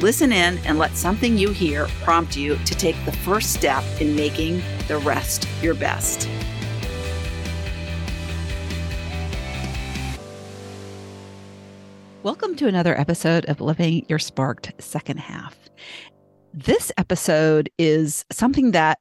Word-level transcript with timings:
Listen 0.00 0.30
in 0.30 0.58
and 0.58 0.78
let 0.78 0.96
something 0.96 1.36
you 1.36 1.50
hear 1.50 1.88
prompt 2.04 2.36
you 2.36 2.54
to 2.58 2.74
take 2.76 2.94
the 3.04 3.10
first 3.10 3.52
step 3.52 3.82
in 4.00 4.14
making 4.14 4.62
the 4.86 4.96
rest 4.98 5.48
your 5.60 5.74
best. 5.74 6.28
Welcome 12.22 12.54
to 12.56 12.68
another 12.68 12.96
episode 12.96 13.44
of 13.46 13.60
Living 13.60 14.06
Your 14.08 14.20
Sparked 14.20 14.70
Second 14.78 15.18
Half. 15.18 15.58
This 16.54 16.92
episode 16.96 17.68
is 17.76 18.24
something 18.30 18.70
that 18.70 19.00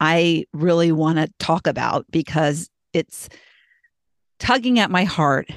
I 0.00 0.46
really 0.54 0.92
want 0.92 1.18
to 1.18 1.28
talk 1.38 1.66
about 1.66 2.06
because 2.10 2.70
it's 2.94 3.28
tugging 4.38 4.78
at 4.78 4.90
my 4.90 5.04
heart 5.04 5.50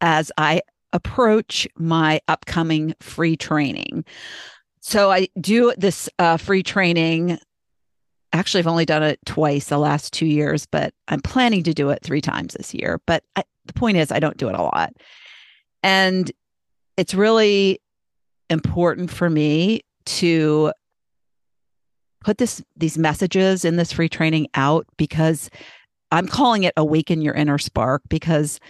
as 0.00 0.32
I 0.36 0.62
approach 0.92 1.66
my 1.76 2.20
upcoming 2.28 2.94
free 3.00 3.36
training. 3.36 4.04
So 4.80 5.10
I 5.10 5.28
do 5.40 5.72
this 5.76 6.08
uh, 6.18 6.36
free 6.36 6.62
training. 6.62 7.38
Actually, 8.32 8.60
I've 8.60 8.66
only 8.66 8.84
done 8.84 9.02
it 9.02 9.20
twice 9.26 9.66
the 9.66 9.78
last 9.78 10.12
two 10.12 10.26
years, 10.26 10.66
but 10.66 10.92
I'm 11.08 11.20
planning 11.20 11.62
to 11.64 11.74
do 11.74 11.90
it 11.90 12.02
three 12.02 12.20
times 12.20 12.54
this 12.54 12.74
year. 12.74 13.00
But 13.06 13.22
I, 13.36 13.44
the 13.66 13.72
point 13.74 13.96
is, 13.96 14.10
I 14.10 14.20
don't 14.20 14.36
do 14.36 14.48
it 14.48 14.54
a 14.54 14.62
lot. 14.62 14.92
And 15.82 16.30
it's 16.96 17.14
really 17.14 17.80
important 18.50 19.10
for 19.10 19.30
me 19.30 19.82
to 20.04 20.72
put 22.22 22.38
this 22.38 22.62
these 22.76 22.98
messages 22.98 23.64
in 23.64 23.76
this 23.76 23.92
free 23.92 24.08
training 24.08 24.48
out 24.54 24.86
because 24.96 25.50
I'm 26.10 26.28
calling 26.28 26.64
it 26.64 26.74
awaken 26.76 27.22
your 27.22 27.34
inner 27.34 27.58
spark 27.58 28.02
because 28.08 28.60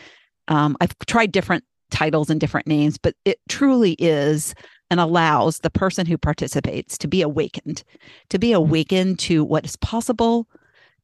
um, 0.48 0.76
I've 0.80 0.96
tried 1.06 1.32
different 1.32 1.64
titles 1.92 2.30
and 2.30 2.40
different 2.40 2.66
names, 2.66 2.98
but 2.98 3.14
it 3.24 3.38
truly 3.48 3.92
is 3.92 4.54
and 4.90 4.98
allows 4.98 5.60
the 5.60 5.70
person 5.70 6.06
who 6.06 6.18
participates 6.18 6.98
to 6.98 7.08
be 7.08 7.22
awakened, 7.22 7.84
to 8.30 8.38
be 8.38 8.52
awakened 8.52 9.18
to 9.20 9.44
what 9.44 9.64
is 9.64 9.76
possible, 9.76 10.48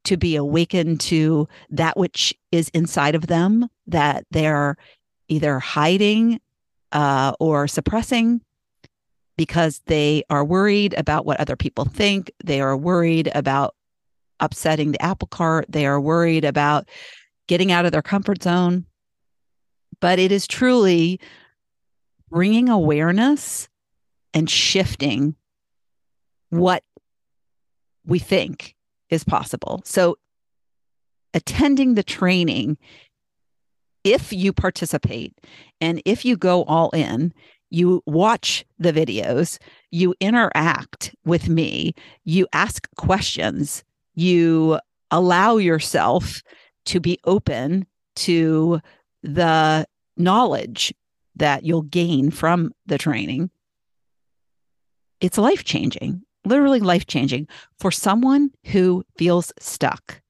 to 0.04 0.16
be 0.16 0.36
awakened 0.36 1.00
to 1.00 1.48
that 1.70 1.96
which 1.96 2.34
is 2.50 2.68
inside 2.70 3.14
of 3.14 3.28
them 3.28 3.68
that 3.86 4.24
they're 4.30 4.76
either 5.28 5.58
hiding 5.58 6.40
uh, 6.92 7.32
or 7.38 7.68
suppressing 7.68 8.40
because 9.36 9.80
they 9.86 10.24
are 10.30 10.44
worried 10.44 10.94
about 10.94 11.24
what 11.24 11.40
other 11.40 11.56
people 11.56 11.84
think. 11.84 12.30
They 12.44 12.60
are 12.60 12.76
worried 12.76 13.30
about 13.34 13.74
upsetting 14.40 14.92
the 14.92 15.02
apple 15.02 15.28
cart. 15.28 15.66
They 15.68 15.86
are 15.86 16.00
worried 16.00 16.44
about 16.44 16.88
getting 17.46 17.72
out 17.72 17.86
of 17.86 17.92
their 17.92 18.02
comfort 18.02 18.42
zone 18.42 18.84
but 20.00 20.18
it 20.18 20.32
is 20.32 20.46
truly 20.46 21.20
bringing 22.30 22.68
awareness 22.68 23.68
and 24.34 24.48
shifting 24.48 25.34
what 26.50 26.82
we 28.06 28.18
think 28.18 28.74
is 29.10 29.24
possible. 29.24 29.82
So, 29.84 30.16
attending 31.34 31.94
the 31.94 32.02
training, 32.02 32.78
if 34.04 34.32
you 34.32 34.52
participate 34.52 35.34
and 35.80 36.00
if 36.04 36.24
you 36.24 36.36
go 36.36 36.64
all 36.64 36.90
in, 36.90 37.32
you 37.70 38.02
watch 38.06 38.64
the 38.78 38.92
videos, 38.92 39.58
you 39.90 40.14
interact 40.20 41.14
with 41.24 41.48
me, 41.48 41.94
you 42.24 42.46
ask 42.52 42.88
questions, 42.96 43.84
you 44.14 44.78
allow 45.10 45.56
yourself 45.56 46.42
to 46.86 47.00
be 47.00 47.18
open 47.24 47.86
to 48.16 48.80
the 49.22 49.86
knowledge 50.16 50.94
that 51.36 51.64
you'll 51.64 51.82
gain 51.82 52.30
from 52.30 52.72
the 52.86 52.98
training, 52.98 53.50
it's 55.20 55.38
life 55.38 55.64
changing, 55.64 56.22
literally 56.44 56.80
life 56.80 57.06
changing 57.06 57.48
for 57.78 57.90
someone 57.90 58.50
who 58.66 59.04
feels 59.16 59.52
stuck, 59.58 60.20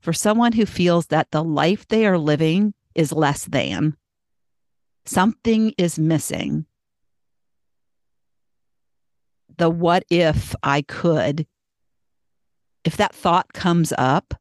for 0.00 0.12
someone 0.12 0.52
who 0.52 0.66
feels 0.66 1.06
that 1.06 1.30
the 1.30 1.42
life 1.42 1.86
they 1.88 2.06
are 2.06 2.18
living 2.18 2.74
is 2.94 3.12
less 3.12 3.44
than. 3.44 3.96
Something 5.04 5.74
is 5.78 5.98
missing. 5.98 6.66
The 9.56 9.70
what 9.70 10.04
if 10.10 10.54
I 10.62 10.82
could, 10.82 11.46
if 12.84 12.96
that 12.96 13.14
thought 13.14 13.52
comes 13.52 13.92
up, 13.98 14.34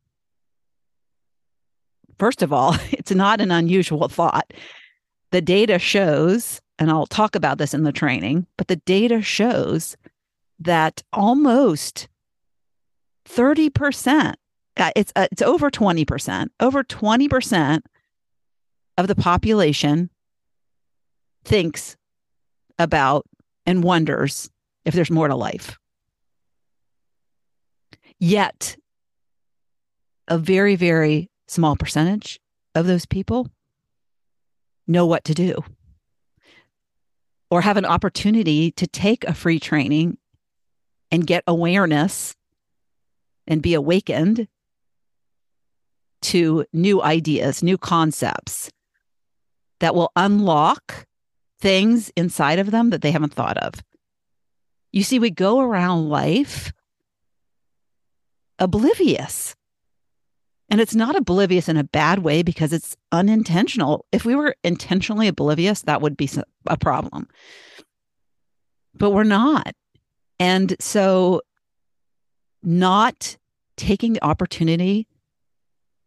First 2.20 2.42
of 2.42 2.52
all, 2.52 2.76
it's 2.92 3.12
not 3.12 3.42
an 3.42 3.52
unusual 3.52 4.08
thought. 4.08 4.54
The 5.32 5.42
data 5.42 5.78
shows, 5.80 6.62
and 6.80 6.90
I'll 6.90 7.06
talk 7.06 7.36
about 7.36 7.58
this 7.58 7.74
in 7.74 7.84
the 7.84 7.92
training, 7.92 8.48
but 8.58 8.68
the 8.68 8.78
data 8.78 9.22
shows 9.22 9.98
that 10.60 11.04
almost 11.14 12.08
30%, 13.28 14.34
uh, 14.78 14.92
it's, 14.96 15.12
uh, 15.16 15.28
it's 15.32 15.42
over 15.42 15.70
20%, 15.70 16.48
over 16.60 16.84
20% 16.84 17.82
of 18.98 19.08
the 19.08 19.16
population 19.16 20.10
thinks 21.44 21.96
about 22.80 23.26
and 23.66 23.84
wonders 23.84 24.50
if 24.86 24.94
there's 24.94 25.12
more 25.12 25.28
to 25.28 25.36
life. 25.36 25.78
Yet, 28.20 28.78
a 30.28 30.38
very, 30.38 30.76
very 30.76 31.30
small 31.48 31.76
percentage 31.76 32.40
of 32.76 32.88
those 32.88 33.06
people 33.06 33.50
know 34.88 35.06
what 35.06 35.24
to 35.26 35.34
do 35.34 35.64
or 37.50 37.62
have 37.62 37.78
an 37.78 37.86
opportunity 37.86 38.72
to 38.72 38.88
take 38.88 39.24
a 39.24 39.34
free 39.34 39.60
training 39.60 40.18
and 41.12 41.28
get 41.28 41.44
awareness 41.48 42.36
and 43.48 43.62
be 43.62 43.74
awakened 43.74 44.48
to 46.22 46.66
new 46.74 47.02
ideas, 47.02 47.64
new 47.64 47.78
concepts 47.78 48.70
that 49.80 49.96
will 49.96 50.12
unlock 50.16 51.06
things 51.60 52.12
inside 52.16 52.60
of 52.60 52.72
them 52.72 52.90
that 52.90 53.02
they 53.02 53.12
haven't 53.12 53.34
thought 53.34 53.58
of. 53.58 53.74
You 54.92 55.04
see, 55.04 55.20
we 55.20 55.30
go 55.30 55.60
around 55.60 56.10
life 56.10 56.74
oblivious 58.60 59.56
and 60.70 60.82
it's 60.82 60.96
not 60.96 61.16
oblivious 61.16 61.70
in 61.70 61.78
a 61.78 61.84
bad 61.84 62.20
way 62.20 62.44
because 62.44 62.74
it's 62.74 62.98
unintentional. 63.12 64.06
If 64.12 64.26
we 64.26 64.36
were 64.36 64.56
intentionally 64.64 65.28
oblivious, 65.28 65.82
that 65.84 66.02
would 66.02 66.18
be 66.18 66.30
a 66.66 66.78
problem. 66.78 67.28
But 68.94 69.12
we're 69.12 69.24
not. 69.24 69.74
And 70.40 70.76
so, 70.80 71.42
not 72.64 73.38
taking 73.78 74.14
the 74.14 74.24
opportunity 74.24 75.08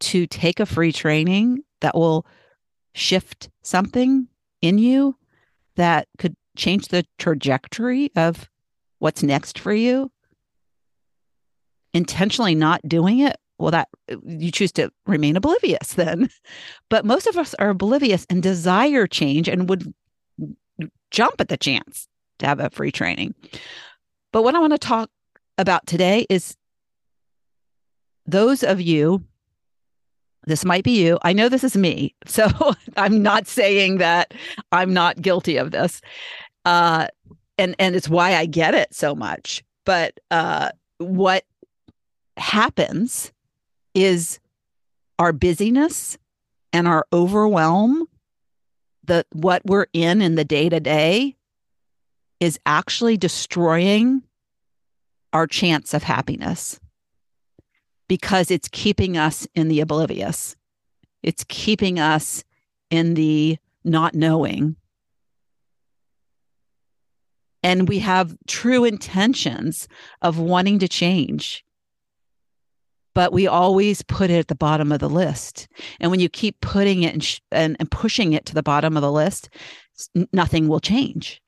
to 0.01 0.27
take 0.27 0.61
a 0.61 0.67
free 0.67 0.93
training 0.93 1.63
that 1.81 1.95
will 1.95 2.27
shift 2.95 3.49
something 3.63 4.29
in 4.61 4.79
you 4.79 5.17
that 5.77 6.06
could 6.19 6.37
change 6.56 6.89
the 6.89 7.05
trajectory 7.19 8.11
of 8.15 8.51
what's 8.99 9.23
next 9.23 9.59
for 9.59 9.73
you, 9.73 10.11
intentionally 11.95 12.55
not 12.55 12.87
doing 12.87 13.21
it 13.21 13.40
well 13.61 13.71
that 13.71 13.89
you 14.25 14.51
choose 14.51 14.73
to 14.73 14.91
remain 15.07 15.37
oblivious 15.37 15.95
then 15.95 16.29
but 16.89 17.05
most 17.05 17.27
of 17.27 17.37
us 17.37 17.55
are 17.55 17.71
oblivious 17.71 18.27
and 18.31 18.43
desire 18.43 19.07
change 19.07 19.49
and 19.49 19.69
would 19.69 19.93
jump 21.11 21.41
at 21.41 21.49
the 21.49 21.57
chance 21.57 22.09
to 22.39 22.47
have 22.47 22.61
a 22.61 22.71
free 22.71 22.93
training 22.93 23.35
but 24.33 24.43
what 24.43 24.55
i 24.55 24.59
want 24.59 24.73
to 24.73 24.79
talk 24.79 25.11
about 25.59 25.87
today 25.87 26.27
is 26.29 26.57
those 28.27 28.62
of 28.62 28.81
you 28.81 29.23
this 30.47 30.65
might 30.65 30.85
be 30.85 31.03
you. 31.03 31.19
I 31.23 31.33
know 31.33 31.49
this 31.49 31.65
is 31.65 31.77
me. 31.77 32.15
So 32.27 32.49
I'm 32.97 33.23
not 33.23 33.47
saying 33.47 33.99
that 33.99 34.33
I'm 34.73 34.95
not 34.95 35.21
guilty 35.21 35.56
of 35.56 35.73
this. 35.73 36.01
Uh, 36.65 37.09
and 37.59 37.75
and 37.79 37.97
it's 37.97 38.09
why 38.09 38.37
I 38.37 38.47
get 38.47 38.75
it 38.75 38.95
so 38.95 39.15
much. 39.15 39.63
But 39.85 40.19
uh, 40.31 40.71
what 40.99 41.45
happens 42.37 43.33
is 43.95 44.39
our 45.19 45.33
busyness 45.33 46.19
and 46.73 46.87
our 46.87 47.07
overwhelm, 47.13 48.07
the 49.05 49.25
what 49.33 49.63
we're 49.65 49.87
in 49.93 50.23
in 50.23 50.35
the 50.35 50.45
day 50.45 50.69
to 50.69 50.81
day, 50.81 51.37
is 52.39 52.59
actually 52.65 53.17
destroying 53.17 54.23
our 55.33 55.47
chance 55.47 55.95
of 55.95 56.03
happiness 56.03 56.81
because 58.09 58.51
it's 58.51 58.69
keeping 58.69 59.17
us 59.17 59.47
in 59.55 59.69
the 59.69 59.81
oblivious. 59.81 60.57
It's 61.23 61.45
keeping 61.49 62.01
us 62.01 62.43
in 62.91 63.15
the 63.15 63.59
not 63.85 64.15
knowing. 64.15 64.77
And 67.63 67.89
we 67.89 67.99
have 68.01 68.37
true 68.49 68.85
intentions 68.85 69.87
of 70.23 70.39
wanting 70.39 70.79
to 70.81 70.89
change. 70.89 71.65
But 73.15 73.33
we 73.33 73.47
always 73.47 74.03
put 74.03 74.31
it 74.31 74.39
at 74.39 74.49
the 74.49 74.55
bottom 74.55 74.93
of 74.93 75.01
the 75.01 75.09
list. 75.09 75.69
And 75.99 76.11
when 76.11 76.21
you 76.21 76.29
keep 76.29 76.61
putting 76.61 77.03
it 77.03 77.12
and, 77.12 77.25
sh- 77.25 77.41
and, 77.51 77.77
and 77.81 77.91
pushing 77.91 78.33
it 78.33 78.47
to 78.47 78.55
the 78.55 78.62
bottom 78.62 78.97
of 78.97 79.03
the 79.03 79.11
list, 79.11 79.49
nothing 80.33 80.69
will 80.69 80.81
change. 80.81 81.43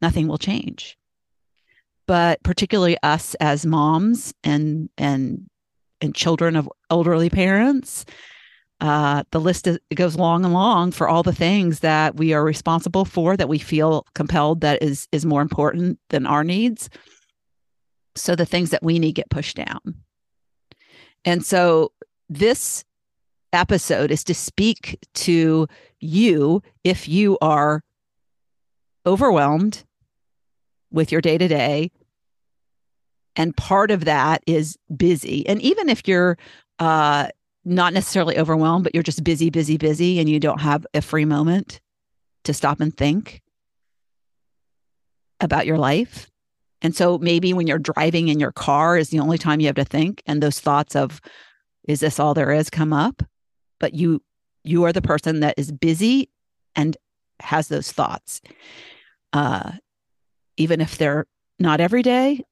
Nothing 0.00 0.26
will 0.26 0.38
change 0.38 0.96
but 2.06 2.42
particularly 2.42 2.96
us 3.02 3.34
as 3.36 3.64
moms 3.66 4.34
and 4.44 4.88
and 4.98 5.48
and 6.00 6.14
children 6.14 6.56
of 6.56 6.68
elderly 6.90 7.30
parents. 7.30 8.04
Uh, 8.80 9.22
the 9.30 9.38
list 9.38 9.68
is, 9.68 9.78
goes 9.94 10.16
long 10.16 10.44
and 10.44 10.52
long 10.52 10.90
for 10.90 11.08
all 11.08 11.22
the 11.22 11.32
things 11.32 11.80
that 11.80 12.16
we 12.16 12.32
are 12.32 12.44
responsible 12.44 13.04
for 13.04 13.36
that 13.36 13.48
we 13.48 13.58
feel 13.58 14.04
compelled 14.14 14.60
that 14.60 14.82
is 14.82 15.06
is 15.12 15.24
more 15.24 15.42
important 15.42 15.98
than 16.10 16.26
our 16.26 16.42
needs. 16.42 16.90
So 18.16 18.34
the 18.34 18.44
things 18.44 18.70
that 18.70 18.82
we 18.82 18.98
need 18.98 19.12
get 19.14 19.30
pushed 19.30 19.56
down. 19.56 19.80
And 21.24 21.44
so 21.44 21.92
this 22.28 22.84
episode 23.52 24.10
is 24.10 24.24
to 24.24 24.34
speak 24.34 24.98
to 25.14 25.66
you 26.00 26.62
if 26.84 27.08
you 27.08 27.38
are 27.40 27.82
overwhelmed 29.06 29.84
with 30.90 31.12
your 31.12 31.20
day 31.20 31.38
to 31.38 31.48
day 31.48 31.90
and 33.36 33.56
part 33.56 33.90
of 33.90 34.04
that 34.04 34.42
is 34.46 34.76
busy. 34.94 35.46
And 35.46 35.60
even 35.62 35.88
if 35.88 36.06
you're 36.06 36.38
uh 36.78 37.28
not 37.64 37.92
necessarily 37.92 38.38
overwhelmed 38.38 38.82
but 38.82 38.92
you're 38.94 39.04
just 39.04 39.22
busy 39.22 39.48
busy 39.48 39.76
busy 39.76 40.18
and 40.18 40.28
you 40.28 40.40
don't 40.40 40.60
have 40.60 40.84
a 40.94 41.00
free 41.00 41.24
moment 41.24 41.80
to 42.44 42.52
stop 42.52 42.80
and 42.80 42.96
think 42.96 43.40
about 45.38 45.66
your 45.66 45.78
life 45.78 46.31
and 46.82 46.94
so 46.94 47.18
maybe 47.18 47.52
when 47.52 47.66
you're 47.66 47.78
driving 47.78 48.28
in 48.28 48.40
your 48.40 48.52
car 48.52 48.96
is 48.98 49.10
the 49.10 49.20
only 49.20 49.38
time 49.38 49.60
you 49.60 49.66
have 49.66 49.76
to 49.76 49.84
think 49.84 50.22
and 50.26 50.42
those 50.42 50.60
thoughts 50.60 50.96
of 50.96 51.20
is 51.88 52.00
this 52.00 52.20
all 52.20 52.34
there 52.34 52.52
is 52.52 52.70
come 52.70 52.92
up 52.92 53.22
but 53.80 53.94
you 53.94 54.22
you 54.64 54.84
are 54.84 54.92
the 54.92 55.02
person 55.02 55.40
that 55.40 55.54
is 55.56 55.72
busy 55.72 56.30
and 56.76 56.96
has 57.40 57.68
those 57.68 57.90
thoughts 57.90 58.40
uh 59.32 59.72
even 60.56 60.80
if 60.80 60.98
they're 60.98 61.26
not 61.58 61.80
every 61.80 62.02
day 62.02 62.42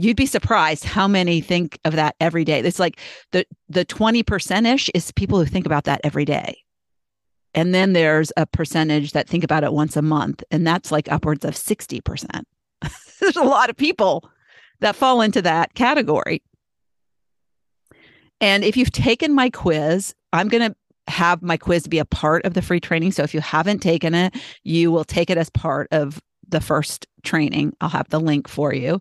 you'd 0.00 0.16
be 0.16 0.26
surprised 0.26 0.84
how 0.84 1.06
many 1.06 1.40
think 1.40 1.78
of 1.84 1.94
that 1.94 2.16
every 2.20 2.44
day. 2.44 2.60
It's 2.60 2.78
like 2.78 2.98
the 3.32 3.46
the 3.68 3.84
20% 3.84 4.74
ish 4.74 4.90
is 4.94 5.12
people 5.12 5.38
who 5.38 5.46
think 5.46 5.66
about 5.66 5.84
that 5.84 6.00
every 6.04 6.24
day. 6.24 6.58
And 7.54 7.72
then 7.72 7.92
there's 7.92 8.32
a 8.36 8.46
percentage 8.46 9.12
that 9.12 9.28
think 9.28 9.44
about 9.44 9.62
it 9.62 9.72
once 9.72 9.96
a 9.96 10.02
month, 10.02 10.42
and 10.50 10.66
that's 10.66 10.90
like 10.90 11.10
upwards 11.10 11.44
of 11.44 11.54
60%. 11.54 12.42
there's 13.20 13.36
a 13.36 13.42
lot 13.42 13.70
of 13.70 13.76
people 13.76 14.28
that 14.80 14.96
fall 14.96 15.20
into 15.20 15.42
that 15.42 15.74
category. 15.74 16.42
And 18.40 18.64
if 18.64 18.76
you've 18.76 18.92
taken 18.92 19.34
my 19.34 19.50
quiz, 19.50 20.14
I'm 20.32 20.48
going 20.48 20.70
to 20.70 20.76
have 21.12 21.42
my 21.42 21.56
quiz 21.56 21.86
be 21.86 21.98
a 21.98 22.04
part 22.04 22.44
of 22.44 22.54
the 22.54 22.62
free 22.62 22.80
training. 22.80 23.12
So 23.12 23.22
if 23.22 23.34
you 23.34 23.40
haven't 23.40 23.80
taken 23.80 24.14
it, 24.14 24.34
you 24.62 24.90
will 24.90 25.04
take 25.04 25.30
it 25.30 25.38
as 25.38 25.50
part 25.50 25.88
of 25.92 26.20
the 26.48 26.60
first 26.60 27.06
training. 27.22 27.74
I'll 27.80 27.88
have 27.88 28.08
the 28.08 28.20
link 28.20 28.48
for 28.48 28.74
you. 28.74 29.00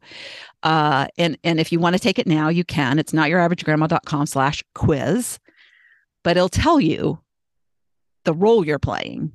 Uh, 0.63 1.07
and, 1.17 1.37
and 1.43 1.59
if 1.59 1.71
you 1.71 1.79
want 1.79 1.95
to 1.95 1.99
take 1.99 2.19
it 2.19 2.27
now, 2.27 2.49
you 2.49 2.63
can. 2.63 2.99
It's 2.99 3.13
not 3.13 3.29
your 3.29 3.39
average 3.39 3.65
grandma.com 3.65 4.25
slash 4.25 4.63
quiz, 4.75 5.39
but 6.23 6.37
it'll 6.37 6.49
tell 6.49 6.79
you 6.79 7.19
the 8.23 8.33
role 8.33 8.65
you're 8.65 8.79
playing. 8.79 9.33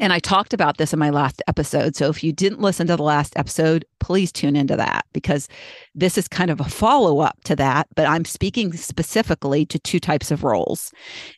And 0.00 0.12
I 0.12 0.18
talked 0.18 0.54
about 0.54 0.78
this 0.78 0.92
in 0.92 0.98
my 0.98 1.10
last 1.10 1.42
episode. 1.46 1.94
So 1.94 2.08
if 2.08 2.24
you 2.24 2.32
didn't 2.32 2.60
listen 2.60 2.86
to 2.86 2.96
the 2.96 3.02
last 3.02 3.34
episode, 3.36 3.84
please 4.00 4.32
tune 4.32 4.56
into 4.56 4.74
that 4.76 5.04
because 5.12 5.48
this 5.94 6.16
is 6.16 6.28
kind 6.28 6.50
of 6.50 6.60
a 6.60 6.64
follow 6.64 7.20
up 7.20 7.36
to 7.44 7.54
that. 7.56 7.88
But 7.94 8.06
I'm 8.06 8.24
speaking 8.24 8.72
specifically 8.72 9.66
to 9.66 9.78
two 9.78 10.00
types 10.00 10.30
of 10.30 10.44
roles. 10.44 10.92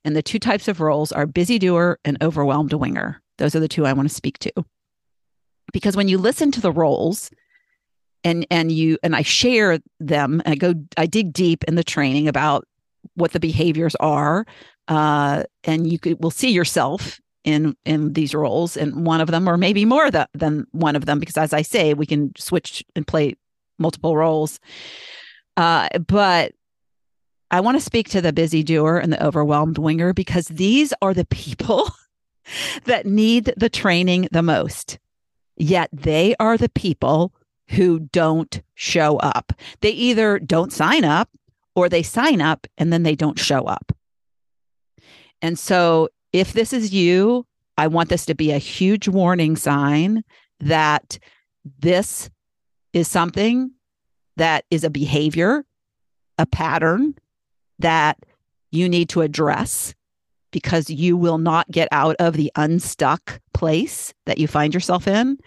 And 0.04 0.14
the 0.14 0.22
two 0.22 0.38
types 0.38 0.68
of 0.68 0.80
roles 0.80 1.10
are 1.10 1.26
busy 1.26 1.58
doer 1.58 1.98
and 2.04 2.16
overwhelmed 2.22 2.72
winger. 2.72 3.20
Those 3.38 3.56
are 3.56 3.60
the 3.60 3.68
two 3.68 3.86
I 3.86 3.92
want 3.92 4.08
to 4.08 4.14
speak 4.14 4.38
to 4.38 4.64
because 5.74 5.96
when 5.96 6.08
you 6.08 6.16
listen 6.16 6.50
to 6.52 6.60
the 6.62 6.72
roles 6.72 7.30
and 8.22 8.46
and 8.50 8.72
you 8.72 8.96
and 9.02 9.14
I 9.14 9.20
share 9.22 9.80
them, 10.00 10.40
I 10.46 10.54
go 10.54 10.72
I 10.96 11.04
dig 11.04 11.34
deep 11.34 11.64
in 11.64 11.74
the 11.74 11.84
training 11.84 12.28
about 12.28 12.66
what 13.14 13.32
the 13.32 13.40
behaviors 13.40 13.94
are, 13.96 14.46
uh, 14.88 15.42
and 15.64 15.90
you 15.90 15.98
could 15.98 16.22
will 16.22 16.30
see 16.30 16.50
yourself 16.50 17.20
in 17.44 17.76
in 17.85 18.14
these 18.14 18.35
roles 18.35 18.76
and 18.76 19.06
one 19.06 19.20
of 19.20 19.31
them 19.31 19.49
or 19.49 19.56
maybe 19.56 19.85
more 19.85 20.11
than 20.11 20.26
than 20.35 20.67
one 20.73 20.96
of 20.96 21.06
them 21.06 21.19
because 21.19 21.37
as 21.37 21.52
I 21.52 21.62
say 21.62 21.94
we 21.94 22.06
can 22.06 22.32
switch 22.37 22.85
and 22.96 23.06
play 23.06 23.37
multiple 23.79 24.17
roles. 24.17 24.61
Uh, 25.56 25.88
but 26.06 26.52
I 27.50 27.61
want 27.61 27.76
to 27.76 27.85
speak 27.85 28.08
to 28.11 28.20
the 28.20 28.32
busy 28.32 28.62
doer 28.62 28.99
and 28.99 29.12
the 29.12 29.25
overwhelmed 29.25 29.79
winger 29.79 30.12
because 30.12 30.49
these 30.49 30.93
are 31.02 31.14
the 31.14 31.26
people 31.26 31.88
that 32.85 33.06
need 33.06 33.52
the 33.56 33.69
training 33.69 34.29
the 34.32 34.43
most. 34.43 34.99
Yet 35.56 35.88
they 35.93 36.35
are 36.41 36.58
the 36.58 36.69
people 36.69 37.32
who 37.69 38.00
don't 38.00 38.61
show 38.75 39.19
up. 39.19 39.52
They 39.81 39.91
either 39.91 40.38
don't 40.38 40.73
sign 40.73 41.05
up 41.05 41.31
or 41.76 41.88
they 41.88 42.02
sign 42.02 42.41
up 42.41 42.67
and 42.76 42.93
then 42.93 43.05
they 43.05 43.14
don't 43.14 43.38
show 43.38 43.64
up. 43.64 43.93
And 45.41 45.58
so, 45.58 46.08
if 46.34 46.52
this 46.52 46.72
is 46.72 46.92
you, 46.92 47.46
I 47.78 47.86
want 47.86 48.08
this 48.08 48.26
to 48.26 48.34
be 48.34 48.50
a 48.50 48.58
huge 48.58 49.06
warning 49.06 49.55
sign 49.55 50.24
that 50.58 51.19
this 51.79 52.29
is 52.93 53.06
something 53.06 53.70
that 54.36 54.64
is 54.69 54.82
a 54.82 54.91
behavior, 54.91 55.64
a 56.36 56.44
pattern 56.44 57.14
that 57.79 58.19
you 58.72 58.88
need 58.88 59.08
to 59.10 59.20
address 59.20 59.94
because 60.50 60.91
you 60.91 61.17
will 61.17 61.38
not 61.38 61.70
get 61.70 61.86
out 61.93 62.17
of 62.19 62.34
the 62.34 62.50
unstuck 62.56 63.41
place 63.53 64.12
that 64.26 64.38
you 64.38 64.48
find 64.48 64.74
yourself 64.74 65.06
in 65.06 65.38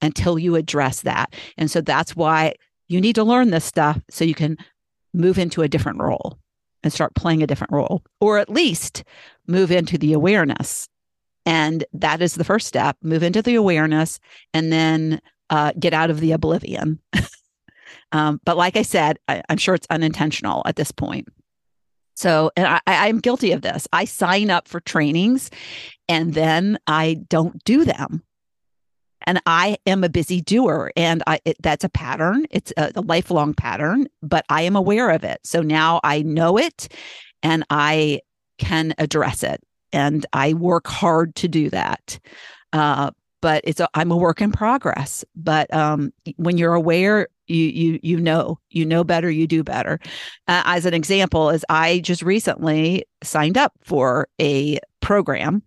until 0.00 0.40
you 0.40 0.56
address 0.56 1.02
that. 1.02 1.34
And 1.56 1.70
so 1.70 1.80
that's 1.80 2.16
why 2.16 2.54
you 2.88 3.00
need 3.00 3.14
to 3.14 3.24
learn 3.24 3.50
this 3.50 3.64
stuff 3.64 4.00
so 4.10 4.24
you 4.24 4.34
can 4.34 4.56
move 5.14 5.38
into 5.38 5.62
a 5.62 5.68
different 5.68 6.00
role 6.00 6.36
and 6.82 6.92
start 6.92 7.14
playing 7.14 7.44
a 7.44 7.46
different 7.46 7.72
role, 7.72 8.02
or 8.20 8.38
at 8.38 8.50
least 8.50 9.04
move 9.46 9.70
into 9.70 9.98
the 9.98 10.12
awareness. 10.12 10.88
And 11.44 11.84
that 11.92 12.22
is 12.22 12.34
the 12.34 12.44
first 12.44 12.66
step 12.66 12.96
move 13.02 13.22
into 13.22 13.42
the 13.42 13.56
awareness 13.56 14.20
and 14.54 14.72
then 14.72 15.20
uh, 15.50 15.72
get 15.78 15.92
out 15.92 16.10
of 16.10 16.20
the 16.20 16.32
oblivion. 16.32 17.00
um, 18.12 18.40
but 18.44 18.56
like 18.56 18.76
I 18.76 18.82
said, 18.82 19.18
I, 19.28 19.42
I'm 19.48 19.58
sure 19.58 19.74
it's 19.74 19.86
unintentional 19.90 20.62
at 20.66 20.76
this 20.76 20.92
point. 20.92 21.28
So, 22.14 22.50
and 22.56 22.66
I, 22.66 22.80
I'm 22.86 23.18
guilty 23.18 23.52
of 23.52 23.62
this. 23.62 23.88
I 23.92 24.04
sign 24.04 24.50
up 24.50 24.68
for 24.68 24.80
trainings 24.80 25.50
and 26.08 26.34
then 26.34 26.78
I 26.86 27.14
don't 27.28 27.62
do 27.64 27.84
them. 27.84 28.22
And 29.26 29.40
I 29.46 29.78
am 29.86 30.02
a 30.02 30.08
busy 30.08 30.40
doer, 30.40 30.90
and 30.96 31.22
I, 31.28 31.38
it, 31.44 31.56
that's 31.62 31.84
a 31.84 31.88
pattern. 31.88 32.44
It's 32.50 32.72
a, 32.76 32.90
a 32.96 33.02
lifelong 33.02 33.54
pattern, 33.54 34.08
but 34.20 34.44
I 34.48 34.62
am 34.62 34.74
aware 34.74 35.10
of 35.10 35.22
it. 35.22 35.38
So 35.44 35.62
now 35.62 36.00
I 36.02 36.22
know 36.22 36.58
it 36.58 36.88
and 37.42 37.64
I 37.70 38.20
can 38.62 38.94
address 38.98 39.42
it. 39.42 39.62
And 39.92 40.24
I 40.32 40.54
work 40.54 40.86
hard 40.86 41.34
to 41.36 41.48
do 41.48 41.68
that. 41.70 42.18
Uh, 42.72 43.10
but 43.42 43.60
it's 43.64 43.80
a, 43.80 43.88
I'm 43.94 44.12
a 44.12 44.16
work 44.16 44.40
in 44.40 44.52
progress. 44.52 45.24
But 45.34 45.72
um, 45.74 46.12
when 46.36 46.56
you're 46.56 46.74
aware, 46.74 47.28
you 47.46 47.64
you 47.64 48.00
you 48.02 48.20
know 48.20 48.58
you 48.70 48.84
know 48.84 49.04
better 49.04 49.30
you 49.30 49.46
do 49.46 49.62
better 49.62 49.98
uh, 50.48 50.62
as 50.64 50.86
an 50.86 50.94
example 50.94 51.50
is 51.50 51.64
i 51.68 51.98
just 52.00 52.22
recently 52.22 53.04
signed 53.22 53.58
up 53.58 53.72
for 53.82 54.28
a 54.40 54.78
program 55.00 55.62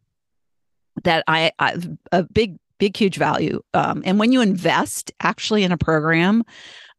that 1.03 1.23
i, 1.27 1.51
I 1.59 1.77
a 2.11 2.23
big 2.23 2.57
big 2.77 2.95
huge 2.95 3.17
value 3.17 3.61
um, 3.73 4.03
and 4.05 4.19
when 4.19 4.31
you 4.31 4.41
invest 4.41 5.11
actually 5.21 5.63
in 5.63 5.71
a 5.71 5.77
program 5.77 6.43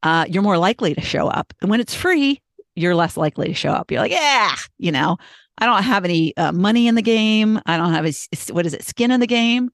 uh, 0.03 0.25
you're 0.29 0.43
more 0.43 0.59
likely 0.59 0.95
to 0.95 1.01
show 1.01 1.27
up 1.27 1.53
and 1.61 1.71
when 1.71 1.81
it's 1.81 1.95
free 1.95 2.41
you're 2.75 2.95
less 2.95 3.17
likely 3.17 3.49
to 3.49 3.55
show 3.55 3.71
up 3.71 3.91
you're 3.91 4.01
like 4.01 4.13
yeah 4.13 4.55
you 4.79 4.93
know 4.93 5.17
I 5.59 5.67
don't 5.67 5.83
have 5.83 6.05
any 6.05 6.37
uh, 6.37 6.53
money 6.53 6.87
in 6.87 6.95
the 6.95 7.03
game. 7.03 7.61
I 7.67 7.77
don't 7.77 7.93
have 7.93 8.07
a, 8.07 8.53
what 8.53 8.67
is 8.67 8.75
it, 8.75 8.85
skin 8.85 9.11
in 9.11 9.21
the 9.21 9.27
game. 9.27 9.71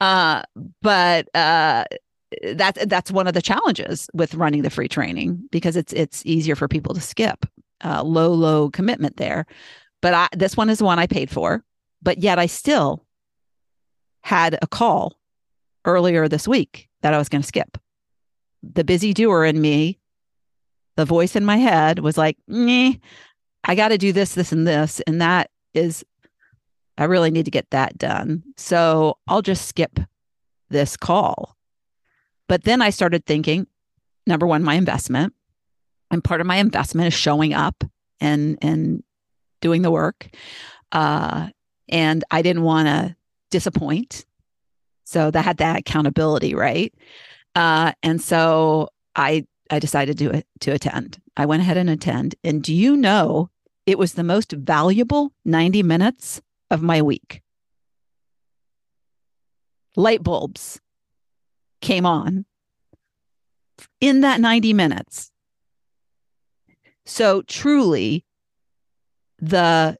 Uh, 0.00 0.42
but 0.80 1.34
uh, 1.34 1.84
that's 2.54 2.84
that's 2.86 3.10
one 3.10 3.26
of 3.26 3.34
the 3.34 3.42
challenges 3.42 4.08
with 4.14 4.34
running 4.34 4.62
the 4.62 4.70
free 4.70 4.88
training 4.88 5.48
because 5.50 5.76
it's 5.76 5.92
it's 5.92 6.24
easier 6.24 6.54
for 6.54 6.68
people 6.68 6.94
to 6.94 7.00
skip. 7.00 7.44
Uh, 7.82 8.02
low 8.02 8.32
low 8.32 8.70
commitment 8.70 9.16
there, 9.16 9.46
but 10.02 10.12
I, 10.12 10.28
this 10.36 10.56
one 10.56 10.68
is 10.68 10.78
the 10.78 10.84
one 10.84 10.98
I 10.98 11.06
paid 11.06 11.30
for. 11.30 11.64
But 12.02 12.18
yet 12.18 12.38
I 12.38 12.46
still 12.46 13.04
had 14.22 14.58
a 14.62 14.66
call 14.66 15.18
earlier 15.84 16.28
this 16.28 16.46
week 16.46 16.88
that 17.02 17.14
I 17.14 17.18
was 17.18 17.28
going 17.28 17.42
to 17.42 17.48
skip. 17.48 17.78
The 18.62 18.84
busy 18.84 19.12
doer 19.14 19.44
in 19.44 19.60
me, 19.60 19.98
the 20.96 21.04
voice 21.04 21.36
in 21.36 21.44
my 21.44 21.56
head 21.56 21.98
was 21.98 22.18
like, 22.18 22.36
I 23.64 23.74
got 23.74 23.88
to 23.88 23.98
do 23.98 24.12
this, 24.12 24.34
this, 24.34 24.52
and 24.52 24.66
this. 24.66 25.00
And 25.06 25.20
that 25.20 25.50
is, 25.74 26.04
I 26.98 27.04
really 27.04 27.30
need 27.30 27.44
to 27.44 27.50
get 27.50 27.70
that 27.70 27.98
done. 27.98 28.42
So 28.56 29.18
I'll 29.28 29.42
just 29.42 29.66
skip 29.66 30.00
this 30.68 30.96
call. 30.96 31.56
But 32.48 32.64
then 32.64 32.82
I 32.82 32.90
started 32.90 33.26
thinking 33.26 33.66
number 34.26 34.46
one, 34.46 34.62
my 34.62 34.74
investment. 34.74 35.34
And 36.10 36.24
part 36.24 36.40
of 36.40 36.46
my 36.46 36.56
investment 36.56 37.08
is 37.08 37.14
showing 37.14 37.54
up 37.54 37.84
and, 38.20 38.58
and 38.62 39.02
doing 39.60 39.82
the 39.82 39.90
work. 39.90 40.28
Uh, 40.90 41.48
and 41.88 42.24
I 42.30 42.42
didn't 42.42 42.62
want 42.62 42.88
to 42.88 43.16
disappoint. 43.50 44.24
So 45.04 45.30
that 45.30 45.44
had 45.44 45.58
that 45.58 45.78
accountability, 45.78 46.54
right? 46.54 46.94
Uh, 47.54 47.92
and 48.02 48.20
so 48.20 48.90
I 49.14 49.46
I 49.70 49.78
decided 49.78 50.18
to 50.18 50.42
to 50.60 50.70
attend. 50.72 51.20
I 51.36 51.46
went 51.46 51.62
ahead 51.62 51.76
and 51.76 51.88
attend. 51.88 52.34
And 52.42 52.62
do 52.62 52.74
you 52.74 52.96
know 52.96 53.50
it 53.86 53.98
was 53.98 54.14
the 54.14 54.24
most 54.24 54.52
valuable 54.52 55.32
90 55.44 55.82
minutes 55.84 56.42
of 56.70 56.82
my 56.82 57.00
week? 57.00 57.42
Light 59.96 60.22
bulbs 60.22 60.80
came 61.80 62.04
on 62.04 62.44
in 64.00 64.20
that 64.20 64.40
90 64.40 64.74
minutes. 64.74 65.30
So 67.06 67.42
truly 67.42 68.24
the 69.38 69.96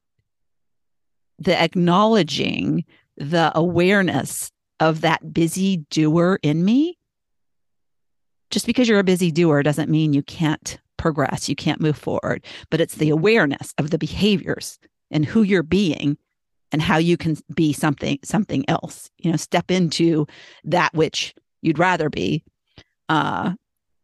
the 1.38 1.58
acknowledging 1.58 2.84
the 3.16 3.50
awareness 3.54 4.50
of 4.78 5.00
that 5.00 5.32
busy 5.32 5.78
doer 5.90 6.38
in 6.42 6.64
me 6.64 6.98
just 8.50 8.66
because 8.66 8.88
you're 8.88 8.98
a 8.98 9.04
busy 9.04 9.30
doer 9.30 9.62
doesn't 9.62 9.90
mean 9.90 10.12
you 10.12 10.22
can't 10.22 10.78
progress, 10.96 11.48
you 11.48 11.56
can't 11.56 11.80
move 11.80 11.96
forward, 11.96 12.44
but 12.68 12.80
it's 12.80 12.96
the 12.96 13.10
awareness 13.10 13.74
of 13.78 13.90
the 13.90 13.98
behaviors 13.98 14.78
and 15.10 15.24
who 15.24 15.42
you're 15.42 15.62
being 15.62 16.18
and 16.72 16.82
how 16.82 16.98
you 16.98 17.16
can 17.16 17.36
be 17.54 17.72
something 17.72 18.18
something 18.22 18.64
else 18.68 19.10
you 19.18 19.30
know 19.30 19.36
step 19.36 19.70
into 19.70 20.26
that 20.64 20.92
which 20.94 21.34
you'd 21.62 21.78
rather 21.78 22.08
be 22.08 22.44
uh 23.08 23.52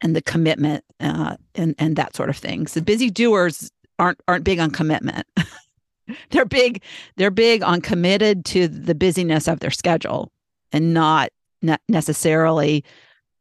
and 0.03 0.17
the 0.17 0.23
commitment 0.23 0.85
uh 1.01 1.37
and 1.55 1.75
and 1.79 1.97
that 1.97 2.15
sort 2.17 2.29
of 2.31 2.37
thing. 2.37 2.67
So 2.67 2.81
busy 2.81 3.11
doers 3.11 3.71
aren't 3.99 4.21
aren't 4.29 4.45
big 4.45 4.59
on 4.59 4.71
commitment. 4.71 5.27
They're 6.31 6.45
big 6.45 6.83
they're 7.17 7.33
big 7.33 7.65
on 7.65 7.81
committed 7.81 8.45
to 8.47 8.69
the 8.69 8.95
busyness 8.95 9.49
of 9.49 9.59
their 9.59 9.73
schedule 9.73 10.31
and 10.71 10.95
not 10.95 11.31
ne- 11.63 11.79
necessarily 11.89 12.85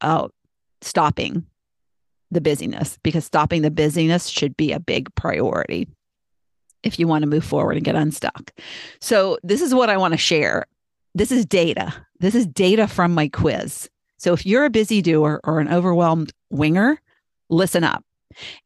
uh, 0.02 0.30
stopping 0.82 1.46
the 2.32 2.42
busyness 2.42 2.98
because 3.04 3.26
stopping 3.26 3.62
the 3.62 3.72
busyness 3.72 4.28
should 4.28 4.58
be 4.58 4.72
a 4.72 4.80
big 4.80 5.14
priority 5.16 5.88
if 6.84 7.00
you 7.00 7.08
want 7.08 7.24
to 7.24 7.30
move 7.30 7.44
forward 7.44 7.76
and 7.76 7.86
get 7.86 7.96
unstuck. 7.96 8.52
So, 9.02 9.38
this 9.44 9.62
is 9.62 9.74
what 9.74 9.90
I 9.90 9.98
want 9.98 10.14
to 10.14 10.18
share. 10.18 10.66
This 11.14 11.32
is 11.32 11.46
data. 11.46 11.94
This 12.20 12.36
is 12.36 12.46
data 12.46 12.88
from 12.88 13.14
my 13.14 13.28
quiz. 13.28 13.90
So, 14.18 14.34
if 14.34 14.46
you're 14.46 14.66
a 14.66 14.70
busy 14.70 15.02
doer 15.02 15.42
or 15.44 15.60
an 15.60 15.72
overwhelmed 15.72 16.32
winger, 16.50 17.02
listen 17.50 17.84
up. 17.84 18.04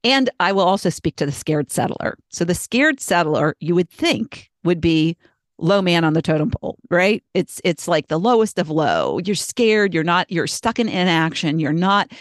And 0.04 0.30
I 0.40 0.52
will 0.52 0.64
also 0.64 0.90
speak 0.90 1.16
to 1.18 1.26
the 1.26 1.32
scared 1.32 1.72
settler. 1.72 2.18
So, 2.30 2.44
the 2.46 2.56
scared 2.56 3.00
settler, 3.00 3.56
you 3.60 3.76
would 3.76 3.90
think 3.90 4.50
would 4.64 4.82
be 4.82 5.18
low 5.60 5.82
man 5.82 6.04
on 6.04 6.14
the 6.14 6.22
totem 6.22 6.52
pole, 6.52 6.78
right? 6.90 7.24
It's 7.34 7.62
it's 7.64 7.88
like 7.88 8.08
the 8.08 8.20
lowest 8.20 8.58
of 8.60 8.70
low. 8.70 9.20
You're 9.24 9.36
scared, 9.36 9.94
you're 9.94 10.04
not 10.04 10.32
you're 10.32 10.48
stuck 10.48 10.80
in 10.80 10.90
inaction, 10.90 11.60
you're 11.60 11.74
not 11.74 12.12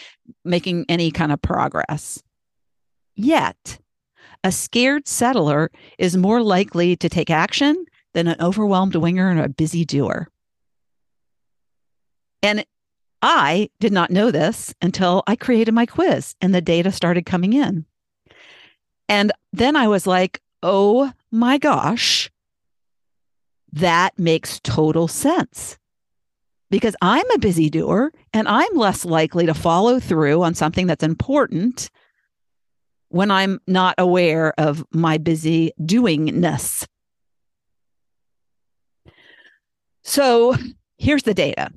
making 0.43 0.85
any 0.89 1.11
kind 1.11 1.31
of 1.31 1.41
progress. 1.41 2.21
Yet, 3.15 3.79
a 4.43 4.51
scared 4.51 5.07
settler 5.07 5.71
is 5.97 6.15
more 6.15 6.41
likely 6.41 6.95
to 6.97 7.09
take 7.09 7.29
action 7.29 7.85
than 8.13 8.27
an 8.27 8.41
overwhelmed 8.41 8.95
winger 8.95 9.29
and 9.29 9.39
a 9.39 9.49
busy 9.49 9.85
doer. 9.85 10.27
And 12.41 12.65
I 13.21 13.69
did 13.79 13.91
not 13.91 14.11
know 14.11 14.31
this 14.31 14.73
until 14.81 15.23
I 15.27 15.35
created 15.35 15.73
my 15.73 15.85
quiz 15.85 16.35
and 16.41 16.55
the 16.55 16.61
data 16.61 16.91
started 16.91 17.25
coming 17.25 17.53
in. 17.53 17.85
And 19.09 19.31
then 19.51 19.75
I 19.75 19.87
was 19.87 20.07
like, 20.07 20.41
oh 20.63 21.11
my 21.31 21.57
gosh, 21.57 22.29
that 23.73 24.17
makes 24.17 24.59
total 24.61 25.07
sense. 25.07 25.77
Because 26.71 26.95
I'm 27.01 27.29
a 27.31 27.39
busy 27.39 27.69
doer 27.69 28.11
and 28.31 28.47
I'm 28.47 28.75
less 28.75 29.03
likely 29.03 29.47
to 29.47 29.53
follow 29.53 29.99
through 29.99 30.43
on 30.43 30.53
something 30.53 30.85
that's 30.85 31.03
important 31.03 31.89
when 33.09 33.31
I'm 33.31 33.59
not 33.65 33.95
aware 33.97 34.53
of 34.59 34.85
my 34.91 35.17
busy 35.17 35.71
doingness. 35.81 36.85
So 40.03 40.55
here's 40.97 41.23
the 41.23 41.33
data. 41.33 41.71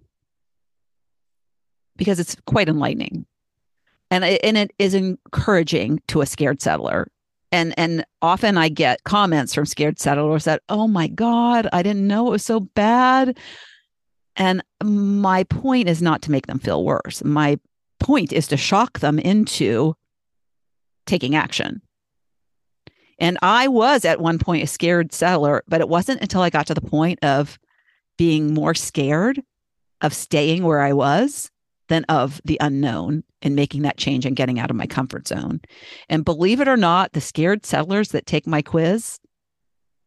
Because 1.97 2.21
it's 2.21 2.37
quite 2.47 2.69
enlightening. 2.69 3.25
And 4.11 4.25
it, 4.25 4.41
and 4.45 4.59
it 4.59 4.73
is 4.79 4.93
encouraging 4.93 6.03
to 6.09 6.21
a 6.21 6.27
scared 6.27 6.61
settler 6.61 7.11
and 7.53 7.79
and 7.79 8.05
often 8.23 8.57
i 8.57 8.69
get 8.69 9.05
comments 9.05 9.55
from 9.55 9.67
scared 9.67 10.01
settlers 10.01 10.45
that 10.45 10.63
oh 10.69 10.89
my 10.89 11.07
god 11.07 11.69
i 11.73 11.83
didn't 11.83 12.07
know 12.07 12.27
it 12.27 12.31
was 12.31 12.45
so 12.45 12.61
bad. 12.61 13.39
And 14.37 14.63
my 14.83 15.45
point 15.45 15.91
is 15.91 16.01
not 16.01 16.23
to 16.23 16.31
make 16.31 16.47
them 16.47 16.59
feel 16.59 16.83
worse. 16.85 17.23
My 17.23 17.61
point 18.01 18.33
is 18.33 18.49
to 18.49 18.57
shock 18.57 19.01
them 19.01 19.19
into 19.19 19.95
taking 21.07 21.37
action. 21.37 21.83
And 23.19 23.39
i 23.43 23.69
was 23.69 24.05
at 24.05 24.21
one 24.21 24.39
point 24.39 24.65
a 24.65 24.67
scared 24.67 25.13
settler 25.13 25.63
but 25.69 25.81
it 25.81 25.89
wasn't 25.89 26.23
until 26.23 26.41
i 26.41 26.51
got 26.51 26.67
to 26.69 26.75
the 26.75 26.81
point 26.81 27.19
of 27.23 27.59
being 28.17 28.55
more 28.55 28.75
scared 28.75 29.43
of 30.01 30.15
staying 30.15 30.65
where 30.65 30.81
i 30.81 30.93
was 30.93 31.51
than 31.89 32.05
of 32.05 32.41
the 32.45 32.59
unknown 32.61 33.23
and 33.43 33.57
making 33.57 33.83
that 33.83 33.97
change 33.97 34.25
and 34.25 34.37
getting 34.37 34.59
out 34.59 34.71
of 34.71 34.77
my 34.77 34.87
comfort 34.87 35.29
zone. 35.29 35.61
And 36.09 36.25
believe 36.25 36.61
it 36.61 36.69
or 36.69 36.77
not, 36.77 37.13
the 37.13 37.21
scared 37.21 37.67
settlers 37.67 38.11
that 38.11 38.27
take 38.27 38.47
my 38.47 38.63
quiz 38.63 39.19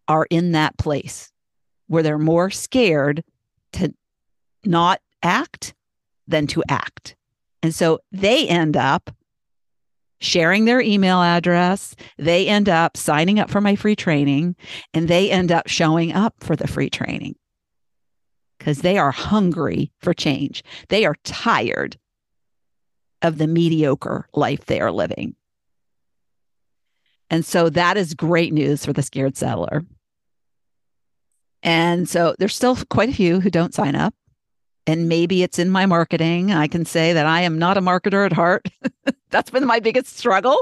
are 0.07 0.27
in 0.29 0.53
that 0.53 0.77
place 0.77 1.31
where 1.87 2.01
they're 2.01 2.17
more 2.17 2.49
scared 2.49 3.23
to 3.73 3.93
not 4.63 5.01
act 5.21 5.73
than 6.27 6.47
to 6.47 6.63
act. 6.69 7.15
And 7.61 7.73
so 7.73 7.99
they 8.11 8.47
end 8.47 8.77
up 8.77 9.11
sharing 10.21 10.65
their 10.65 10.81
email 10.81 11.21
address. 11.21 11.95
They 12.17 12.47
end 12.47 12.69
up 12.69 12.97
signing 12.97 13.39
up 13.39 13.49
for 13.49 13.61
my 13.61 13.75
free 13.75 13.95
training 13.95 14.55
and 14.93 15.07
they 15.07 15.29
end 15.29 15.51
up 15.51 15.67
showing 15.67 16.13
up 16.13 16.35
for 16.39 16.55
the 16.55 16.67
free 16.67 16.89
training 16.89 17.35
because 18.57 18.79
they 18.79 18.97
are 18.97 19.11
hungry 19.11 19.91
for 19.99 20.13
change. 20.13 20.63
They 20.89 21.05
are 21.05 21.15
tired 21.23 21.97
of 23.21 23.37
the 23.37 23.47
mediocre 23.47 24.27
life 24.33 24.65
they 24.65 24.79
are 24.79 24.91
living. 24.91 25.35
And 27.29 27.45
so 27.45 27.69
that 27.69 27.97
is 27.97 28.13
great 28.13 28.53
news 28.53 28.85
for 28.85 28.93
the 28.93 29.01
scared 29.01 29.35
settler. 29.35 29.83
And 31.63 32.07
so 32.07 32.35
there's 32.37 32.55
still 32.55 32.77
quite 32.89 33.09
a 33.09 33.13
few 33.13 33.39
who 33.39 33.49
don't 33.49 33.73
sign 33.73 33.95
up. 33.95 34.13
And 34.87 35.09
maybe 35.09 35.41
it's 35.41 35.57
in 35.57 35.71
my 35.71 35.87
marketing. 35.87 36.51
I 36.51 36.67
can 36.67 36.85
say 36.85 37.13
that 37.13 37.25
I 37.25 37.41
am 37.41 37.57
not 37.57 37.77
a 37.77 37.81
marketer 37.81 38.23
at 38.23 38.33
heart. 38.33 38.67
That's 39.31 39.49
been 39.49 39.65
my 39.65 39.79
biggest 39.79 40.15
struggle 40.15 40.59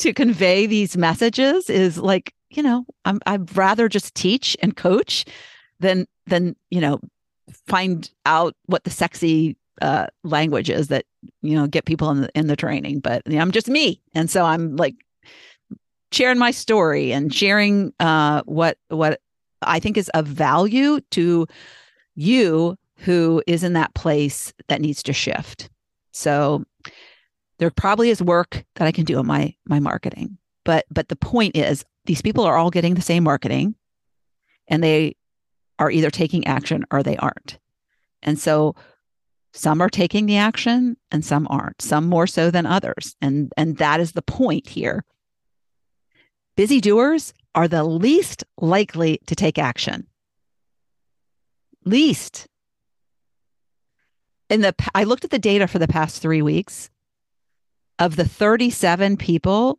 to 0.00 0.12
convey 0.12 0.66
these 0.66 0.98
messages 0.98 1.70
is 1.70 1.96
like, 1.96 2.34
you 2.50 2.62
know, 2.62 2.84
I'm 3.06 3.20
I'd 3.26 3.56
rather 3.56 3.88
just 3.88 4.14
teach 4.14 4.54
and 4.60 4.76
coach 4.76 5.24
than 5.80 6.06
than, 6.26 6.56
you 6.70 6.82
know, 6.82 7.00
find 7.66 8.10
out 8.26 8.54
what 8.66 8.84
the 8.84 8.90
sexy 8.90 9.56
uh, 9.82 10.06
language 10.22 10.70
is 10.70 10.88
that 10.88 11.04
you 11.42 11.54
know 11.56 11.66
get 11.66 11.84
people 11.84 12.10
in 12.10 12.22
the 12.22 12.30
in 12.34 12.46
the 12.46 12.56
training. 12.56 13.00
But 13.00 13.22
you 13.26 13.36
know, 13.36 13.40
I'm 13.40 13.52
just 13.52 13.68
me, 13.68 14.00
and 14.14 14.30
so 14.30 14.44
I'm 14.44 14.76
like 14.76 14.94
sharing 16.12 16.38
my 16.38 16.50
story 16.50 17.12
and 17.12 17.34
sharing 17.34 17.92
uh, 18.00 18.42
what 18.44 18.78
what 18.88 19.20
I 19.62 19.80
think 19.80 19.96
is 19.96 20.08
of 20.10 20.26
value 20.26 21.00
to 21.12 21.46
you 22.14 22.76
who 22.98 23.42
is 23.46 23.64
in 23.64 23.72
that 23.72 23.94
place 23.94 24.52
that 24.68 24.80
needs 24.80 25.02
to 25.02 25.12
shift. 25.12 25.68
So 26.12 26.64
there 27.58 27.70
probably 27.70 28.10
is 28.10 28.22
work 28.22 28.64
that 28.76 28.86
I 28.86 28.92
can 28.92 29.04
do 29.04 29.18
in 29.18 29.26
my 29.26 29.54
my 29.66 29.80
marketing. 29.80 30.38
But 30.64 30.86
but 30.90 31.08
the 31.08 31.16
point 31.16 31.56
is 31.56 31.84
these 32.06 32.22
people 32.22 32.44
are 32.44 32.56
all 32.56 32.70
getting 32.70 32.94
the 32.94 33.02
same 33.02 33.24
marketing 33.24 33.74
and 34.68 34.82
they 34.82 35.16
are 35.78 35.90
either 35.90 36.10
taking 36.10 36.46
action 36.46 36.84
or 36.90 37.02
they 37.02 37.16
aren't. 37.16 37.58
And 38.22 38.38
so 38.38 38.74
some 39.54 39.80
are 39.80 39.88
taking 39.88 40.26
the 40.26 40.36
action 40.36 40.96
and 41.12 41.24
some 41.24 41.46
aren't, 41.48 41.80
some 41.80 42.06
more 42.06 42.26
so 42.26 42.50
than 42.50 42.66
others. 42.66 43.14
And, 43.22 43.52
and 43.56 43.76
that 43.78 44.00
is 44.00 44.12
the 44.12 44.22
point 44.22 44.68
here. 44.68 45.04
Busy 46.56 46.80
doers 46.80 47.32
are 47.54 47.68
the 47.68 47.84
least 47.84 48.42
likely 48.60 49.20
to 49.26 49.36
take 49.36 49.56
action. 49.56 50.08
Least. 51.84 52.48
In 54.50 54.60
the 54.60 54.74
I 54.94 55.04
looked 55.04 55.24
at 55.24 55.30
the 55.30 55.38
data 55.38 55.68
for 55.68 55.78
the 55.78 55.88
past 55.88 56.20
3 56.20 56.42
weeks. 56.42 56.90
Of 58.00 58.16
the 58.16 58.26
37 58.26 59.16
people 59.16 59.78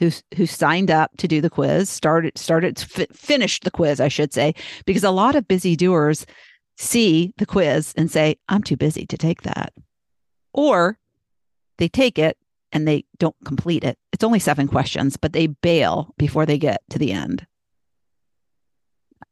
who 0.00 0.10
who 0.36 0.44
signed 0.44 0.90
up 0.90 1.16
to 1.16 1.26
do 1.26 1.40
the 1.40 1.48
quiz, 1.48 1.88
started 1.88 2.36
started 2.36 2.78
f- 2.78 3.08
finished 3.16 3.64
the 3.64 3.70
quiz, 3.70 4.00
I 4.00 4.08
should 4.08 4.34
say, 4.34 4.54
because 4.84 5.02
a 5.02 5.10
lot 5.10 5.34
of 5.34 5.48
busy 5.48 5.76
doers 5.76 6.26
see 6.76 7.32
the 7.38 7.46
quiz 7.46 7.92
and 7.96 8.10
say, 8.10 8.36
I'm 8.48 8.62
too 8.62 8.76
busy 8.76 9.06
to 9.06 9.16
take 9.16 9.42
that. 9.42 9.72
Or 10.52 10.98
they 11.78 11.88
take 11.88 12.18
it 12.18 12.36
and 12.72 12.86
they 12.86 13.04
don't 13.18 13.36
complete 13.44 13.84
it. 13.84 13.98
It's 14.12 14.24
only 14.24 14.38
seven 14.38 14.68
questions, 14.68 15.16
but 15.16 15.32
they 15.32 15.46
bail 15.46 16.12
before 16.18 16.46
they 16.46 16.58
get 16.58 16.82
to 16.90 16.98
the 16.98 17.12
end. 17.12 17.46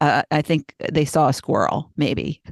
Uh, 0.01 0.23
I 0.31 0.43
think 0.43 0.75
they 0.93 1.05
saw 1.05 1.29
a 1.29 1.33
squirrel, 1.33 1.91
maybe. 1.97 2.43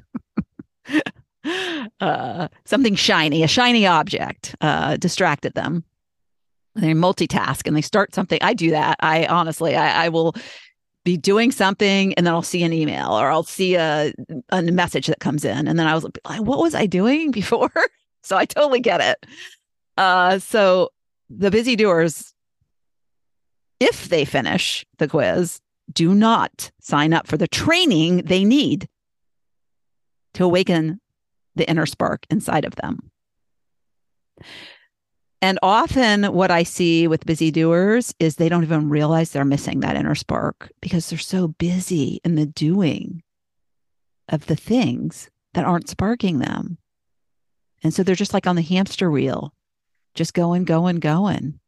uh, 2.00 2.48
something 2.64 2.94
shiny, 2.94 3.42
a 3.42 3.48
shiny 3.48 3.86
object 3.86 4.54
uh, 4.60 4.96
distracted 4.96 5.54
them. 5.54 5.84
They 6.76 6.92
multitask 6.92 7.66
and 7.66 7.76
they 7.76 7.82
start 7.82 8.14
something. 8.14 8.38
I 8.42 8.54
do 8.54 8.70
that. 8.70 8.96
I 9.00 9.26
honestly, 9.26 9.74
I, 9.74 10.06
I 10.06 10.08
will 10.08 10.34
be 11.04 11.16
doing 11.16 11.50
something 11.50 12.14
and 12.14 12.26
then 12.26 12.34
I'll 12.34 12.42
see 12.42 12.62
an 12.62 12.72
email 12.72 13.12
or 13.12 13.30
I'll 13.30 13.42
see 13.42 13.74
a, 13.74 14.12
a 14.50 14.62
message 14.62 15.06
that 15.06 15.20
comes 15.20 15.44
in. 15.44 15.66
And 15.66 15.78
then 15.78 15.86
I 15.86 15.94
was 15.94 16.04
like, 16.04 16.18
what 16.40 16.58
was 16.58 16.74
I 16.74 16.86
doing 16.86 17.30
before? 17.30 17.70
so 18.22 18.36
I 18.36 18.44
totally 18.44 18.80
get 18.80 19.00
it. 19.00 19.26
Uh, 19.96 20.38
so 20.38 20.90
the 21.28 21.50
busy 21.50 21.76
doers, 21.76 22.34
if 23.78 24.08
they 24.08 24.24
finish 24.24 24.84
the 24.98 25.08
quiz, 25.08 25.60
do 25.92 26.14
not 26.14 26.70
sign 26.80 27.12
up 27.12 27.26
for 27.26 27.36
the 27.36 27.48
training 27.48 28.18
they 28.18 28.44
need 28.44 28.88
to 30.34 30.44
awaken 30.44 31.00
the 31.56 31.68
inner 31.68 31.86
spark 31.86 32.24
inside 32.30 32.64
of 32.64 32.76
them. 32.76 33.10
And 35.42 35.58
often, 35.62 36.24
what 36.24 36.50
I 36.50 36.64
see 36.64 37.08
with 37.08 37.24
busy 37.24 37.50
doers 37.50 38.14
is 38.18 38.36
they 38.36 38.50
don't 38.50 38.62
even 38.62 38.90
realize 38.90 39.30
they're 39.30 39.44
missing 39.44 39.80
that 39.80 39.96
inner 39.96 40.14
spark 40.14 40.70
because 40.82 41.08
they're 41.08 41.18
so 41.18 41.48
busy 41.48 42.20
in 42.24 42.34
the 42.34 42.44
doing 42.46 43.22
of 44.28 44.46
the 44.46 44.56
things 44.56 45.30
that 45.54 45.64
aren't 45.64 45.88
sparking 45.88 46.38
them. 46.38 46.76
And 47.82 47.94
so 47.94 48.02
they're 48.02 48.14
just 48.14 48.34
like 48.34 48.46
on 48.46 48.56
the 48.56 48.62
hamster 48.62 49.10
wheel, 49.10 49.54
just 50.14 50.34
going, 50.34 50.64
going, 50.64 50.96
going. 50.96 51.58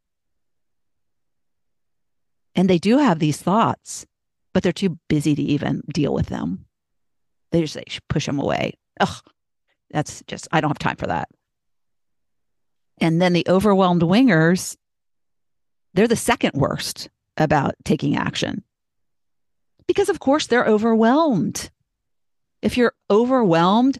And 2.55 2.69
they 2.69 2.77
do 2.77 2.99
have 2.99 3.17
these 3.17 3.41
thoughts, 3.41 4.05
but 4.53 4.61
they're 4.61 4.71
too 4.71 4.99
busy 5.09 5.33
to 5.33 5.41
even 5.41 5.81
deal 5.91 6.13
with 6.13 6.27
them. 6.27 6.65
They 7.51 7.61
just 7.61 7.73
they 7.73 7.85
push 8.07 8.27
them 8.27 8.39
away. 8.39 8.73
Ugh, 8.99 9.23
that's 9.89 10.21
just, 10.27 10.47
I 10.51 10.61
don't 10.61 10.69
have 10.69 10.77
time 10.77 10.97
for 10.97 11.07
that. 11.07 11.29
And 13.03 13.21
then 13.21 13.33
the 13.33 13.45
overwhelmed 13.49 14.01
wingers, 14.01 14.77
they're 15.93 16.07
the 16.07 16.15
second 16.15 16.53
worst 16.53 17.09
about 17.35 17.75
taking 17.83 18.15
action. 18.15 18.63
Because, 19.87 20.07
of 20.07 20.21
course, 20.21 20.47
they're 20.47 20.63
overwhelmed. 20.63 21.69
If 22.61 22.77
you're 22.77 22.93
overwhelmed, 23.11 23.99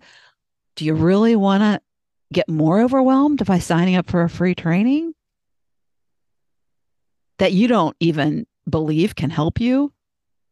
do 0.77 0.85
you 0.85 0.93
really 0.93 1.35
want 1.35 1.63
to 1.63 1.81
get 2.31 2.47
more 2.47 2.79
overwhelmed 2.79 3.45
by 3.45 3.59
signing 3.59 3.97
up 3.97 4.09
for 4.09 4.21
a 4.21 4.29
free 4.29 4.55
training 4.55 5.13
that 7.39 7.51
you 7.51 7.67
don't 7.67 7.97
even 7.99 8.47
believe 8.69 9.15
can 9.15 9.29
help 9.29 9.59
you? 9.59 9.91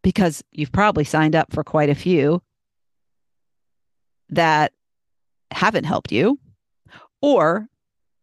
Because 0.04 0.43
you've 0.52 0.73
probably 0.73 1.06
signed 1.06 1.38
up 1.38 1.54
for 1.54 1.63
quite 1.63 1.89
a 1.89 1.95
few 1.95 2.41
that 4.28 4.73
haven't 5.52 5.86
helped 5.86 6.12
you, 6.12 6.38
or 7.21 7.69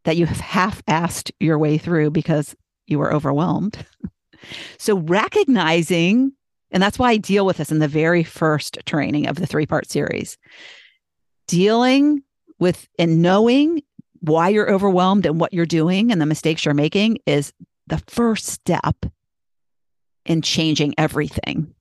that 0.04 0.16
you 0.16 0.26
have 0.26 0.40
half 0.40 0.84
assed 0.86 1.30
your 1.40 1.58
way 1.58 1.78
through 1.78 2.10
because 2.10 2.54
you 2.86 2.98
were 2.98 3.12
overwhelmed. 3.12 3.84
so 4.78 4.98
recognizing, 4.98 6.32
and 6.70 6.82
that's 6.82 6.98
why 6.98 7.10
I 7.10 7.16
deal 7.16 7.44
with 7.44 7.58
this 7.58 7.70
in 7.72 7.78
the 7.78 7.88
very 7.88 8.24
first 8.24 8.78
training 8.86 9.26
of 9.26 9.36
the 9.36 9.46
three 9.46 9.66
part 9.66 9.88
series, 9.90 10.38
dealing 11.46 12.22
with 12.58 12.88
and 12.98 13.22
knowing 13.22 13.82
why 14.20 14.48
you're 14.48 14.70
overwhelmed 14.70 15.26
and 15.26 15.40
what 15.40 15.52
you're 15.52 15.66
doing 15.66 16.10
and 16.10 16.20
the 16.20 16.26
mistakes 16.26 16.64
you're 16.64 16.74
making 16.74 17.18
is 17.26 17.52
the 17.86 18.02
first 18.08 18.46
step 18.46 18.96
in 20.26 20.42
changing 20.42 20.94
everything. 20.98 21.74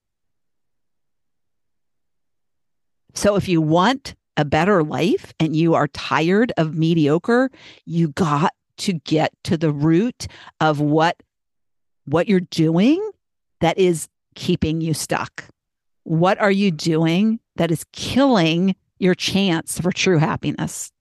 So 3.13 3.36
if 3.36 3.47
you 3.47 3.62
want 3.62 4.15
a 4.38 4.45
better 4.45 4.84
life 4.84 5.34
and 5.39 5.56
you 5.56 5.73
are 5.73 5.88
tired 5.89 6.54
of 6.58 6.76
mediocre, 6.76 7.50
you 7.86 8.10
got 8.10 8.54
to 8.78 8.93
get 8.93 9.34
to 9.43 9.58
the 9.58 9.71
root 9.71 10.28
of 10.62 10.80
what 10.80 11.21
what 12.06 12.30
you're 12.30 12.39
doing 12.39 13.12
that 13.60 13.78
is 13.78 14.08
keeping 14.36 14.80
you 14.80 14.93
stuck. 14.93 15.45
What 16.04 16.39
are 16.39 16.52
you 16.52 16.71
doing 16.71 17.39
that 17.58 17.71
is 17.71 17.86
killing 17.91 18.76
your 19.00 19.15
chance 19.15 19.80
for 19.80 19.91
true 19.91 20.19
happiness? 20.19 20.91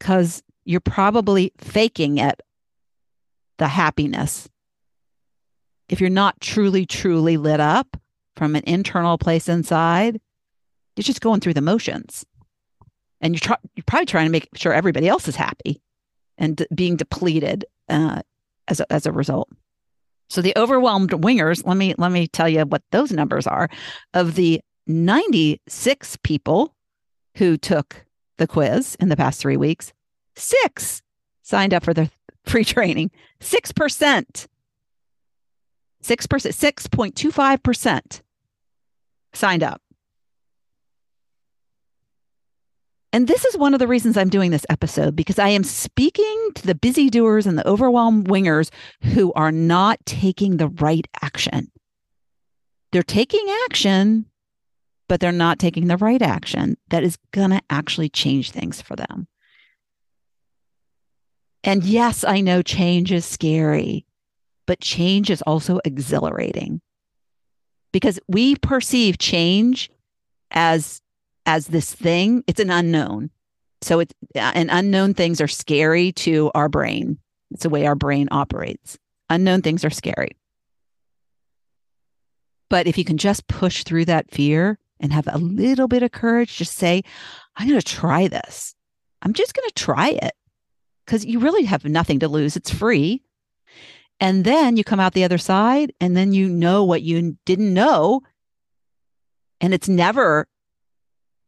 Cuz 0.00 0.42
you're 0.64 0.80
probably 0.80 1.52
faking 1.58 2.18
it 2.18 2.42
the 3.58 3.68
happiness. 3.68 4.48
If 5.88 6.00
you're 6.00 6.10
not 6.10 6.40
truly 6.40 6.84
truly 6.84 7.36
lit 7.36 7.60
up 7.60 7.96
from 8.34 8.56
an 8.56 8.64
internal 8.66 9.16
place 9.16 9.48
inside, 9.48 10.20
you're 10.96 11.02
just 11.02 11.20
going 11.20 11.40
through 11.40 11.54
the 11.54 11.60
motions. 11.60 12.24
And 13.20 13.34
you're, 13.34 13.40
try- 13.40 13.56
you're 13.74 13.84
probably 13.86 14.06
trying 14.06 14.26
to 14.26 14.32
make 14.32 14.48
sure 14.54 14.72
everybody 14.72 15.08
else 15.08 15.28
is 15.28 15.36
happy 15.36 15.80
and 16.36 16.56
d- 16.56 16.66
being 16.74 16.96
depleted 16.96 17.64
uh, 17.88 18.22
as, 18.68 18.80
a, 18.80 18.92
as 18.92 19.06
a 19.06 19.12
result. 19.12 19.48
So 20.28 20.42
the 20.42 20.54
overwhelmed 20.56 21.10
wingers, 21.10 21.64
let 21.66 21.76
me 21.76 21.94
let 21.98 22.10
me 22.10 22.26
tell 22.26 22.48
you 22.48 22.62
what 22.62 22.82
those 22.90 23.12
numbers 23.12 23.46
are. 23.46 23.68
Of 24.12 24.34
the 24.34 24.60
96 24.86 26.18
people 26.22 26.74
who 27.36 27.56
took 27.56 28.04
the 28.38 28.46
quiz 28.46 28.96
in 28.98 29.08
the 29.08 29.16
past 29.16 29.40
3 29.40 29.56
weeks, 29.56 29.92
6 30.34 31.02
signed 31.42 31.72
up 31.72 31.84
for 31.84 31.94
the 31.94 32.10
free 32.44 32.64
training. 32.64 33.10
6%. 33.40 34.46
6%, 36.02 36.18
6.25% 36.26 38.20
signed 39.32 39.62
up. 39.62 39.80
And 43.16 43.28
this 43.28 43.46
is 43.46 43.56
one 43.56 43.72
of 43.72 43.80
the 43.80 43.88
reasons 43.88 44.18
I'm 44.18 44.28
doing 44.28 44.50
this 44.50 44.66
episode 44.68 45.16
because 45.16 45.38
I 45.38 45.48
am 45.48 45.64
speaking 45.64 46.50
to 46.56 46.66
the 46.66 46.74
busy 46.74 47.08
doers 47.08 47.46
and 47.46 47.56
the 47.56 47.66
overwhelmed 47.66 48.28
wingers 48.28 48.68
who 49.04 49.32
are 49.32 49.50
not 49.50 50.04
taking 50.04 50.58
the 50.58 50.68
right 50.68 51.06
action. 51.22 51.72
They're 52.92 53.02
taking 53.02 53.46
action, 53.64 54.26
but 55.08 55.18
they're 55.18 55.32
not 55.32 55.58
taking 55.58 55.86
the 55.86 55.96
right 55.96 56.20
action 56.20 56.76
that 56.90 57.04
is 57.04 57.16
going 57.32 57.52
to 57.52 57.62
actually 57.70 58.10
change 58.10 58.50
things 58.50 58.82
for 58.82 58.96
them. 58.96 59.28
And 61.64 61.84
yes, 61.84 62.22
I 62.22 62.42
know 62.42 62.60
change 62.60 63.12
is 63.12 63.24
scary, 63.24 64.04
but 64.66 64.82
change 64.82 65.30
is 65.30 65.40
also 65.46 65.80
exhilarating 65.86 66.82
because 67.94 68.20
we 68.28 68.56
perceive 68.56 69.16
change 69.16 69.90
as 70.50 71.00
as 71.46 71.68
this 71.68 71.94
thing, 71.94 72.44
it's 72.46 72.60
an 72.60 72.70
unknown. 72.70 73.30
So 73.82 74.00
it's 74.00 74.12
uh, 74.34 74.52
and 74.54 74.68
unknown 74.70 75.14
things 75.14 75.40
are 75.40 75.48
scary 75.48 76.12
to 76.12 76.50
our 76.54 76.68
brain. 76.68 77.18
It's 77.52 77.62
the 77.62 77.70
way 77.70 77.86
our 77.86 77.94
brain 77.94 78.28
operates. 78.30 78.98
Unknown 79.30 79.62
things 79.62 79.84
are 79.84 79.90
scary. 79.90 80.32
But 82.68 82.86
if 82.86 82.98
you 82.98 83.04
can 83.04 83.16
just 83.16 83.46
push 83.46 83.84
through 83.84 84.06
that 84.06 84.30
fear 84.30 84.78
and 84.98 85.12
have 85.12 85.28
a 85.28 85.38
little 85.38 85.88
bit 85.88 86.02
of 86.02 86.10
courage, 86.10 86.56
just 86.56 86.74
say, 86.74 87.02
I'm 87.56 87.68
going 87.68 87.80
to 87.80 87.86
try 87.86 88.28
this. 88.28 88.74
I'm 89.22 89.32
just 89.32 89.54
going 89.54 89.68
to 89.68 89.74
try 89.74 90.10
it 90.10 90.32
because 91.04 91.24
you 91.24 91.38
really 91.38 91.64
have 91.64 91.84
nothing 91.84 92.20
to 92.20 92.28
lose. 92.28 92.56
It's 92.56 92.70
free. 92.70 93.22
And 94.18 94.44
then 94.44 94.76
you 94.76 94.84
come 94.84 94.98
out 94.98 95.12
the 95.12 95.24
other 95.24 95.38
side 95.38 95.92
and 96.00 96.16
then 96.16 96.32
you 96.32 96.48
know 96.48 96.84
what 96.84 97.02
you 97.02 97.36
didn't 97.44 97.72
know. 97.72 98.22
And 99.60 99.72
it's 99.72 99.88
never 99.88 100.48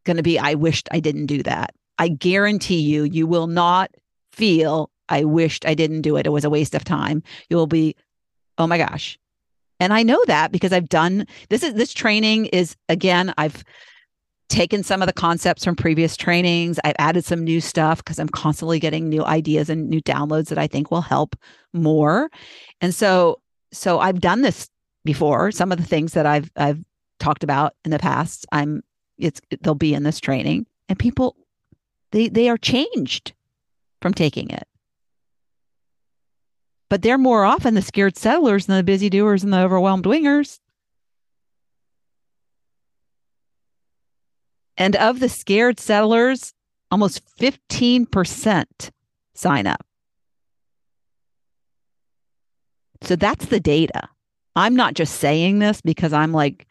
going 0.09 0.17
to 0.17 0.23
be, 0.23 0.39
I 0.39 0.55
wished 0.55 0.89
I 0.91 0.99
didn't 0.99 1.27
do 1.27 1.43
that. 1.43 1.75
I 1.99 2.07
guarantee 2.07 2.81
you, 2.81 3.03
you 3.03 3.27
will 3.27 3.45
not 3.45 3.91
feel, 4.31 4.89
I 5.07 5.23
wished 5.23 5.67
I 5.67 5.75
didn't 5.75 6.01
do 6.01 6.17
it. 6.17 6.25
It 6.25 6.31
was 6.31 6.45
a 6.45 6.49
waste 6.49 6.73
of 6.73 6.83
time. 6.83 7.21
You 7.47 7.57
will 7.57 7.67
be, 7.67 7.95
Oh 8.57 8.67
my 8.67 8.77
gosh. 8.77 9.17
And 9.79 9.93
I 9.93 10.03
know 10.03 10.21
that 10.27 10.51
because 10.51 10.73
I've 10.73 10.89
done 10.89 11.25
this 11.49 11.63
is 11.63 11.73
this 11.73 11.93
training 11.93 12.47
is 12.47 12.75
again, 12.89 13.33
I've 13.37 13.63
taken 14.49 14.83
some 14.83 15.01
of 15.01 15.07
the 15.07 15.13
concepts 15.13 15.63
from 15.63 15.75
previous 15.75 16.17
trainings. 16.17 16.79
I've 16.83 16.95
added 16.99 17.23
some 17.23 17.43
new 17.43 17.61
stuff 17.61 17.99
because 17.99 18.19
I'm 18.19 18.29
constantly 18.29 18.79
getting 18.79 19.07
new 19.07 19.23
ideas 19.23 19.69
and 19.69 19.89
new 19.89 20.01
downloads 20.01 20.47
that 20.47 20.57
I 20.57 20.67
think 20.67 20.91
will 20.91 21.01
help 21.01 21.35
more. 21.71 22.29
And 22.81 22.93
so 22.93 23.39
so 23.71 23.99
I've 23.99 24.19
done 24.19 24.41
this 24.41 24.67
before. 25.05 25.51
Some 25.51 25.71
of 25.71 25.77
the 25.77 25.85
things 25.85 26.13
that 26.13 26.25
I've 26.25 26.51
I've 26.57 26.83
talked 27.19 27.43
about 27.43 27.73
in 27.85 27.91
the 27.91 27.99
past, 27.99 28.45
I'm 28.51 28.83
it's 29.19 29.41
they'll 29.61 29.75
be 29.75 29.93
in 29.93 30.03
this 30.03 30.19
training 30.19 30.65
and 30.87 30.97
people 30.97 31.35
they 32.11 32.29
they 32.29 32.49
are 32.49 32.57
changed 32.57 33.33
from 34.01 34.13
taking 34.13 34.49
it. 34.49 34.67
But 36.89 37.03
they're 37.03 37.19
more 37.19 37.45
often 37.45 37.75
the 37.75 37.81
scared 37.81 38.17
settlers 38.17 38.65
than 38.65 38.77
the 38.77 38.83
busy 38.83 39.09
doers 39.09 39.43
and 39.43 39.53
the 39.53 39.59
overwhelmed 39.59 40.05
wingers. 40.05 40.59
And 44.75 44.95
of 44.95 45.19
the 45.19 45.29
scared 45.29 45.79
settlers, 45.79 46.53
almost 46.89 47.21
15% 47.37 48.91
sign 49.35 49.67
up. 49.67 49.85
So 53.03 53.15
that's 53.15 53.45
the 53.47 53.59
data. 53.59 54.09
I'm 54.55 54.75
not 54.75 54.93
just 54.93 55.17
saying 55.17 55.59
this 55.59 55.81
because 55.81 56.13
I'm 56.13 56.31
like 56.31 56.67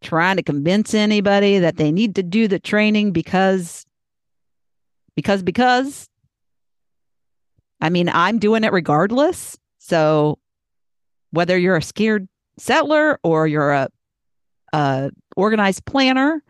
trying 0.00 0.36
to 0.36 0.42
convince 0.42 0.94
anybody 0.94 1.58
that 1.58 1.76
they 1.76 1.90
need 1.90 2.14
to 2.16 2.22
do 2.22 2.48
the 2.48 2.58
training 2.58 3.12
because 3.12 3.84
because 5.14 5.42
because 5.42 6.08
I 7.80 7.90
mean, 7.90 8.08
I'm 8.08 8.38
doing 8.38 8.64
it 8.64 8.72
regardless. 8.72 9.56
So 9.78 10.38
whether 11.30 11.56
you're 11.56 11.76
a 11.76 11.82
scared 11.82 12.28
settler 12.58 13.20
or 13.22 13.46
you're 13.46 13.72
a, 13.72 13.88
a 14.72 15.10
organized 15.36 15.84
planner 15.84 16.42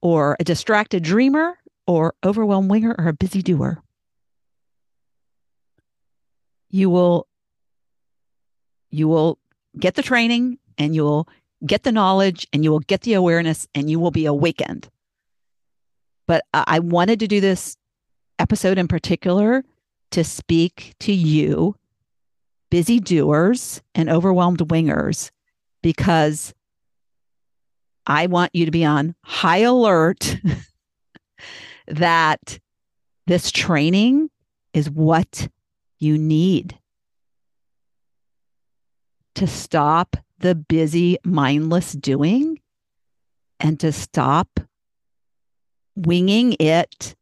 or 0.00 0.36
a 0.40 0.44
distracted 0.44 1.02
dreamer 1.02 1.58
or 1.86 2.14
overwhelmed 2.24 2.70
winger 2.70 2.94
or 2.98 3.08
a 3.08 3.12
busy 3.12 3.42
doer, 3.42 3.82
you 6.70 6.90
will 6.90 7.26
you 8.90 9.08
will 9.08 9.38
get 9.78 9.94
the 9.94 10.02
training 10.02 10.58
and 10.78 10.94
you 10.94 11.02
will 11.02 11.28
get 11.66 11.82
the 11.82 11.92
knowledge 11.92 12.46
and 12.52 12.64
you 12.64 12.70
will 12.70 12.80
get 12.80 13.02
the 13.02 13.14
awareness 13.14 13.66
and 13.74 13.90
you 13.90 13.98
will 13.98 14.10
be 14.10 14.26
awakened. 14.26 14.88
But 16.26 16.44
I 16.52 16.78
wanted 16.78 17.20
to 17.20 17.28
do 17.28 17.40
this 17.40 17.76
episode 18.38 18.78
in 18.78 18.88
particular 18.88 19.64
to 20.12 20.24
speak 20.24 20.94
to 21.00 21.12
you, 21.12 21.76
busy 22.70 23.00
doers 23.00 23.82
and 23.94 24.08
overwhelmed 24.08 24.60
wingers, 24.60 25.30
because 25.82 26.54
I 28.06 28.26
want 28.26 28.54
you 28.54 28.64
to 28.64 28.70
be 28.70 28.84
on 28.84 29.14
high 29.24 29.58
alert 29.58 30.36
that 31.88 32.58
this 33.26 33.50
training 33.50 34.30
is 34.72 34.90
what 34.90 35.48
you 35.98 36.18
need 36.18 36.78
to 39.34 39.46
stop 39.46 40.16
the 40.44 40.54
busy, 40.54 41.16
mindless 41.24 41.92
doing 41.92 42.60
and 43.58 43.80
to 43.80 43.90
stop 43.90 44.60
winging 45.96 46.54
it 46.60 47.16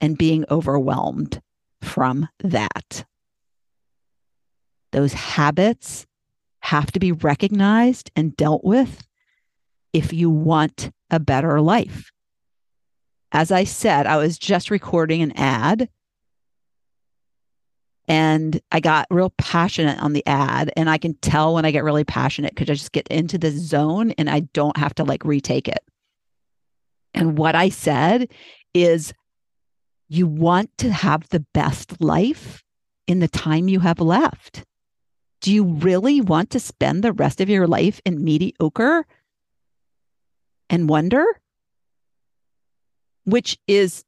and 0.00 0.18
being 0.18 0.44
overwhelmed 0.50 1.40
from 1.80 2.28
that. 2.42 3.04
Those 4.90 5.12
habits 5.12 6.04
have 6.62 6.90
to 6.90 6.98
be 6.98 7.12
recognized 7.12 8.10
and 8.16 8.36
dealt 8.36 8.64
with 8.64 9.06
if 9.92 10.12
you 10.12 10.30
want 10.30 10.90
a 11.12 11.20
better 11.20 11.60
life. 11.60 12.10
As 13.30 13.52
I 13.52 13.62
said, 13.62 14.08
I 14.08 14.16
was 14.16 14.36
just 14.36 14.68
recording 14.68 15.22
an 15.22 15.30
ad 15.36 15.88
and 18.10 18.60
I 18.72 18.80
got 18.80 19.06
real 19.08 19.30
passionate 19.38 20.02
on 20.02 20.14
the 20.14 20.26
ad. 20.26 20.72
And 20.76 20.90
I 20.90 20.98
can 20.98 21.14
tell 21.14 21.54
when 21.54 21.64
I 21.64 21.70
get 21.70 21.84
really 21.84 22.02
passionate 22.02 22.56
because 22.56 22.68
I 22.68 22.74
just 22.74 22.90
get 22.90 23.06
into 23.06 23.38
the 23.38 23.52
zone 23.52 24.10
and 24.18 24.28
I 24.28 24.40
don't 24.40 24.76
have 24.76 24.96
to 24.96 25.04
like 25.04 25.24
retake 25.24 25.68
it. 25.68 25.78
And 27.14 27.38
what 27.38 27.54
I 27.54 27.68
said 27.68 28.28
is 28.74 29.14
you 30.08 30.26
want 30.26 30.76
to 30.78 30.90
have 30.90 31.28
the 31.28 31.46
best 31.54 32.02
life 32.02 32.64
in 33.06 33.20
the 33.20 33.28
time 33.28 33.68
you 33.68 33.78
have 33.78 34.00
left. 34.00 34.64
Do 35.40 35.52
you 35.52 35.62
really 35.62 36.20
want 36.20 36.50
to 36.50 36.58
spend 36.58 37.04
the 37.04 37.12
rest 37.12 37.40
of 37.40 37.48
your 37.48 37.68
life 37.68 38.00
in 38.04 38.24
mediocre 38.24 39.06
and 40.68 40.88
wonder? 40.88 41.24
Which 43.22 43.56
is 43.68 44.04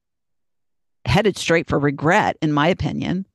headed 1.05 1.37
straight 1.37 1.69
for 1.69 1.79
regret, 1.79 2.37
in 2.43 2.53
my 2.53 2.67
opinion. 2.67 3.27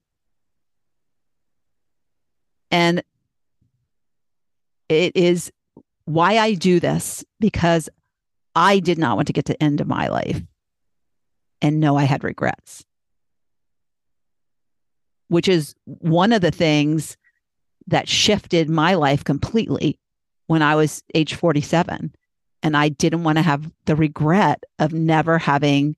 And 2.71 3.03
it 4.89 5.15
is 5.15 5.51
why 6.06 6.38
I 6.38 6.53
do 6.53 6.80
this 6.80 7.23
because 7.39 7.89
I 8.56 8.80
did 8.80 8.97
not 8.97 9.15
want 9.15 9.27
to 9.27 9.34
get 9.34 9.45
to 9.45 9.63
end 9.63 9.82
of 9.82 9.88
my 9.88 10.08
life 10.08 10.41
and 11.62 11.80
know 11.80 11.97
I 11.97 12.03
had 12.03 12.23
regrets. 12.23 12.86
Which 15.27 15.47
is 15.47 15.75
one 15.86 16.32
of 16.32 16.41
the 16.41 16.51
things 16.51 17.17
that 17.88 18.08
shifted 18.08 18.69
my 18.69 18.93
life 18.93 19.23
completely 19.23 19.99
when 20.47 20.62
I 20.62 20.75
was 20.75 21.03
age 21.13 21.36
47. 21.36 22.13
And 22.63 22.77
I 22.77 22.89
didn't 22.89 23.23
want 23.23 23.38
to 23.38 23.41
have 23.41 23.69
the 23.86 23.95
regret 23.95 24.63
of 24.80 24.93
never 24.93 25.38
having 25.38 25.95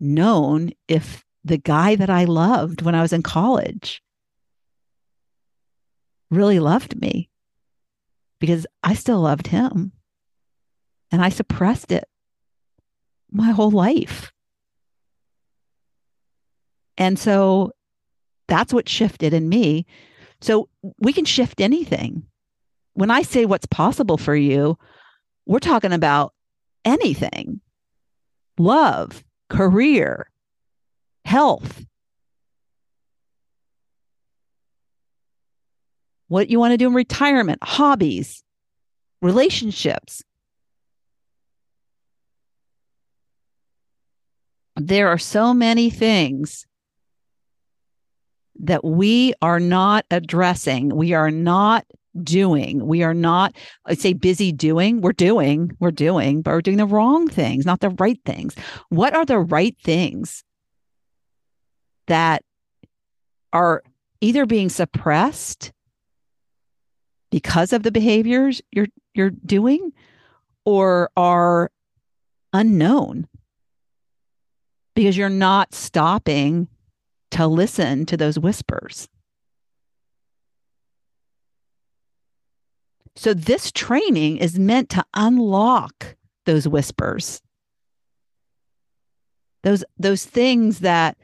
known 0.00 0.72
if 0.86 1.24
the 1.44 1.58
guy 1.58 1.94
that 1.96 2.10
I 2.10 2.24
loved 2.24 2.82
when 2.82 2.94
I 2.94 3.02
was 3.02 3.12
in 3.12 3.22
college 3.22 4.02
really 6.30 6.58
loved 6.58 7.00
me 7.00 7.30
because 8.38 8.66
I 8.82 8.94
still 8.94 9.20
loved 9.20 9.48
him. 9.48 9.92
And 11.10 11.22
I 11.22 11.30
suppressed 11.30 11.90
it 11.90 12.04
my 13.30 13.50
whole 13.50 13.70
life. 13.70 14.30
And 16.98 17.18
so 17.18 17.72
that's 18.46 18.72
what 18.72 18.88
shifted 18.88 19.32
in 19.32 19.48
me. 19.48 19.86
So 20.40 20.68
we 20.98 21.12
can 21.12 21.24
shift 21.24 21.60
anything. 21.60 22.24
When 22.94 23.10
I 23.10 23.22
say 23.22 23.44
what's 23.44 23.66
possible 23.66 24.18
for 24.18 24.34
you, 24.34 24.76
we're 25.46 25.60
talking 25.60 25.92
about 25.92 26.34
anything 26.84 27.60
love, 28.58 29.24
career, 29.48 30.30
health. 31.24 31.84
What 36.28 36.50
you 36.50 36.58
want 36.58 36.72
to 36.72 36.76
do 36.76 36.86
in 36.86 36.94
retirement, 36.94 37.58
hobbies, 37.62 38.42
relationships. 39.20 40.22
There 44.76 45.08
are 45.08 45.18
so 45.18 45.52
many 45.52 45.90
things 45.90 46.66
that 48.60 48.84
we 48.84 49.34
are 49.42 49.60
not 49.60 50.04
addressing. 50.10 50.94
We 50.94 51.14
are 51.14 51.30
not 51.30 51.84
doing. 52.22 52.86
We 52.86 53.02
are 53.02 53.14
not, 53.14 53.56
I'd 53.86 54.00
say, 54.00 54.12
busy 54.12 54.52
doing. 54.52 55.00
We're 55.00 55.12
doing, 55.12 55.72
we're 55.80 55.90
doing, 55.90 56.42
but 56.42 56.52
we're 56.52 56.62
doing 56.62 56.76
the 56.76 56.86
wrong 56.86 57.28
things, 57.28 57.64
not 57.64 57.80
the 57.80 57.90
right 57.90 58.20
things. 58.24 58.54
What 58.88 59.14
are 59.14 59.24
the 59.24 59.38
right 59.38 59.76
things 59.82 60.44
that 62.06 62.42
are 63.52 63.82
either 64.20 64.46
being 64.46 64.68
suppressed 64.68 65.72
because 67.30 67.72
of 67.72 67.82
the 67.82 67.92
behaviors 67.92 68.62
you're 68.72 68.86
you're 69.14 69.30
doing 69.30 69.92
or 70.64 71.10
are 71.16 71.70
unknown 72.52 73.26
because 74.94 75.16
you're 75.16 75.28
not 75.28 75.74
stopping 75.74 76.68
to 77.30 77.46
listen 77.46 78.04
to 78.06 78.16
those 78.16 78.38
whispers. 78.38 79.08
So, 83.14 83.34
this 83.34 83.72
training 83.72 84.38
is 84.38 84.58
meant 84.58 84.88
to 84.90 85.04
unlock 85.14 86.16
those 86.46 86.68
whispers, 86.68 87.42
those, 89.62 89.84
those 89.98 90.24
things 90.24 90.80
that 90.80 91.16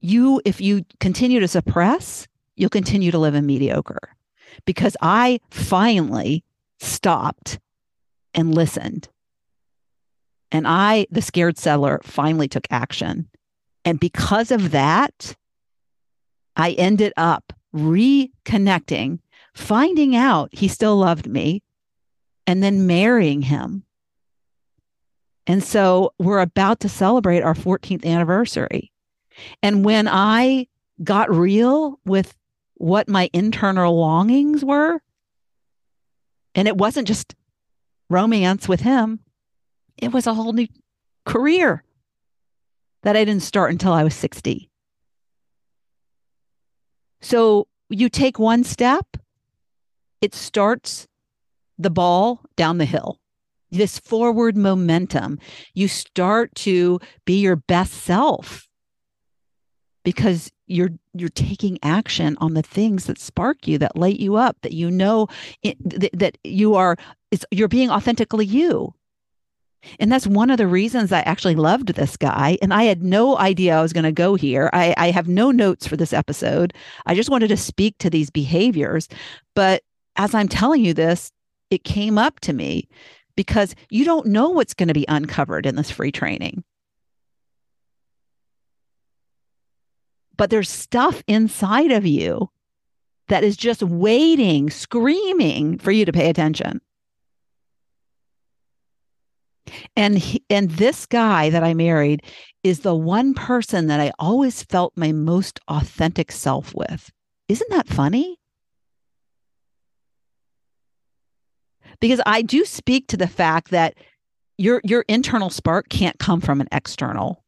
you, 0.00 0.40
if 0.44 0.60
you 0.60 0.84
continue 0.98 1.40
to 1.40 1.48
suppress, 1.48 2.26
you'll 2.56 2.70
continue 2.70 3.10
to 3.10 3.18
live 3.18 3.34
in 3.34 3.46
mediocre. 3.46 4.16
Because 4.64 4.96
I 5.00 5.40
finally 5.50 6.44
stopped 6.78 7.58
and 8.34 8.54
listened. 8.54 9.08
And 10.50 10.66
I, 10.66 11.06
the 11.10 11.22
scared 11.22 11.58
settler, 11.58 12.00
finally 12.04 12.48
took 12.48 12.66
action 12.70 13.28
and 13.84 13.98
because 13.98 14.50
of 14.50 14.70
that, 14.70 15.34
I 16.56 16.72
ended 16.72 17.12
up 17.16 17.52
reconnecting, 17.74 19.18
finding 19.54 20.14
out 20.14 20.50
he 20.52 20.68
still 20.68 20.96
loved 20.96 21.26
me, 21.26 21.62
and 22.46 22.62
then 22.62 22.86
marrying 22.86 23.42
him. 23.42 23.84
And 25.46 25.64
so 25.64 26.12
we're 26.18 26.40
about 26.40 26.80
to 26.80 26.88
celebrate 26.88 27.42
our 27.42 27.54
14th 27.54 28.04
anniversary. 28.04 28.92
And 29.62 29.84
when 29.84 30.06
I 30.06 30.68
got 31.02 31.34
real 31.34 31.98
with 32.04 32.34
what 32.82 33.08
my 33.08 33.30
internal 33.32 33.96
longings 33.96 34.64
were, 34.64 35.00
and 36.56 36.66
it 36.66 36.76
wasn't 36.76 37.06
just 37.06 37.32
romance 38.10 38.66
with 38.66 38.80
him, 38.80 39.20
it 39.96 40.12
was 40.12 40.26
a 40.26 40.34
whole 40.34 40.52
new 40.52 40.66
career 41.24 41.84
that 43.04 43.16
I 43.16 43.24
didn't 43.24 43.44
start 43.44 43.70
until 43.70 43.92
I 43.92 44.02
was 44.02 44.16
60. 44.16 44.68
So 47.20 47.68
you 47.88 48.08
take 48.08 48.40
one 48.40 48.64
step, 48.64 49.16
it 50.20 50.34
starts 50.34 51.06
the 51.78 51.90
ball 51.90 52.40
down 52.56 52.78
the 52.78 52.84
hill. 52.84 53.20
This 53.70 54.00
forward 54.00 54.56
momentum, 54.56 55.38
you 55.72 55.86
start 55.86 56.52
to 56.56 56.98
be 57.26 57.38
your 57.38 57.54
best 57.54 57.92
self 57.92 58.66
because 60.02 60.50
you're 60.72 60.90
you're 61.14 61.28
taking 61.28 61.78
action 61.82 62.36
on 62.40 62.54
the 62.54 62.62
things 62.62 63.04
that 63.06 63.18
spark 63.18 63.68
you 63.68 63.78
that 63.78 63.96
light 63.96 64.18
you 64.18 64.36
up 64.36 64.56
that 64.62 64.72
you 64.72 64.90
know 64.90 65.28
it, 65.62 65.76
th- 65.88 66.12
that 66.12 66.38
you 66.44 66.74
are 66.74 66.96
it's 67.30 67.44
you're 67.50 67.68
being 67.68 67.90
authentically 67.90 68.46
you 68.46 68.94
and 69.98 70.10
that's 70.10 70.26
one 70.26 70.50
of 70.50 70.58
the 70.58 70.66
reasons 70.66 71.12
I 71.12 71.20
actually 71.20 71.56
loved 71.56 71.88
this 71.88 72.16
guy. 72.16 72.58
And 72.62 72.72
I 72.72 72.84
had 72.84 73.02
no 73.02 73.36
idea 73.38 73.76
I 73.76 73.82
was 73.82 73.92
going 73.92 74.04
to 74.04 74.12
go 74.12 74.34
here. 74.34 74.70
I, 74.72 74.94
I 74.96 75.10
have 75.10 75.28
no 75.28 75.50
notes 75.50 75.86
for 75.86 75.96
this 75.96 76.12
episode. 76.12 76.72
I 77.06 77.14
just 77.14 77.30
wanted 77.30 77.48
to 77.48 77.56
speak 77.56 77.98
to 77.98 78.10
these 78.10 78.30
behaviors. 78.30 79.08
But 79.54 79.82
as 80.16 80.34
I'm 80.34 80.48
telling 80.48 80.84
you 80.84 80.94
this, 80.94 81.32
it 81.70 81.84
came 81.84 82.18
up 82.18 82.38
to 82.40 82.52
me 82.52 82.88
because 83.34 83.74
you 83.90 84.04
don't 84.04 84.26
know 84.26 84.50
what's 84.50 84.74
going 84.74 84.88
to 84.88 84.94
be 84.94 85.06
uncovered 85.08 85.66
in 85.66 85.76
this 85.76 85.90
free 85.90 86.12
training. 86.12 86.62
But 90.42 90.50
there's 90.50 90.68
stuff 90.68 91.22
inside 91.28 91.92
of 91.92 92.04
you 92.04 92.50
that 93.28 93.44
is 93.44 93.56
just 93.56 93.80
waiting, 93.80 94.70
screaming 94.70 95.78
for 95.78 95.92
you 95.92 96.04
to 96.04 96.12
pay 96.12 96.28
attention. 96.28 96.80
And 99.94 100.18
he, 100.18 100.44
and 100.50 100.68
this 100.68 101.06
guy 101.06 101.48
that 101.50 101.62
I 101.62 101.74
married 101.74 102.24
is 102.64 102.80
the 102.80 102.92
one 102.92 103.34
person 103.34 103.86
that 103.86 104.00
I 104.00 104.10
always 104.18 104.64
felt 104.64 104.96
my 104.96 105.12
most 105.12 105.60
authentic 105.68 106.32
self 106.32 106.74
with. 106.74 107.12
Isn't 107.46 107.70
that 107.70 107.86
funny? 107.86 108.40
Because 112.00 112.20
I 112.26 112.42
do 112.42 112.64
speak 112.64 113.06
to 113.06 113.16
the 113.16 113.28
fact 113.28 113.70
that 113.70 113.94
your 114.58 114.80
your 114.82 115.04
internal 115.06 115.50
spark 115.50 115.88
can't 115.88 116.18
come 116.18 116.40
from 116.40 116.60
an 116.60 116.66
external. 116.72 117.41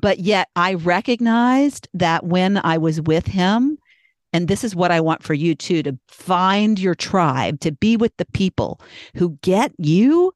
But 0.00 0.20
yet 0.20 0.48
I 0.54 0.74
recognized 0.74 1.88
that 1.94 2.24
when 2.24 2.58
I 2.58 2.78
was 2.78 3.00
with 3.00 3.26
him, 3.26 3.78
and 4.32 4.46
this 4.46 4.62
is 4.62 4.76
what 4.76 4.90
I 4.90 5.00
want 5.00 5.22
for 5.22 5.34
you 5.34 5.54
too 5.54 5.82
to 5.82 5.98
find 6.08 6.78
your 6.78 6.94
tribe, 6.94 7.60
to 7.60 7.72
be 7.72 7.96
with 7.96 8.16
the 8.16 8.26
people 8.26 8.80
who 9.14 9.38
get 9.42 9.72
you 9.78 10.34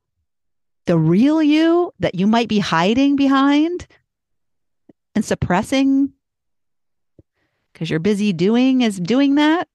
the 0.86 0.98
real 0.98 1.40
you 1.40 1.92
that 2.00 2.16
you 2.16 2.26
might 2.26 2.48
be 2.48 2.58
hiding 2.58 3.14
behind 3.14 3.86
and 5.14 5.24
suppressing. 5.24 6.12
Because 7.72 7.88
you're 7.88 8.00
busy 8.00 8.32
doing 8.32 8.80
is 8.80 8.98
doing 8.98 9.36
that 9.36 9.68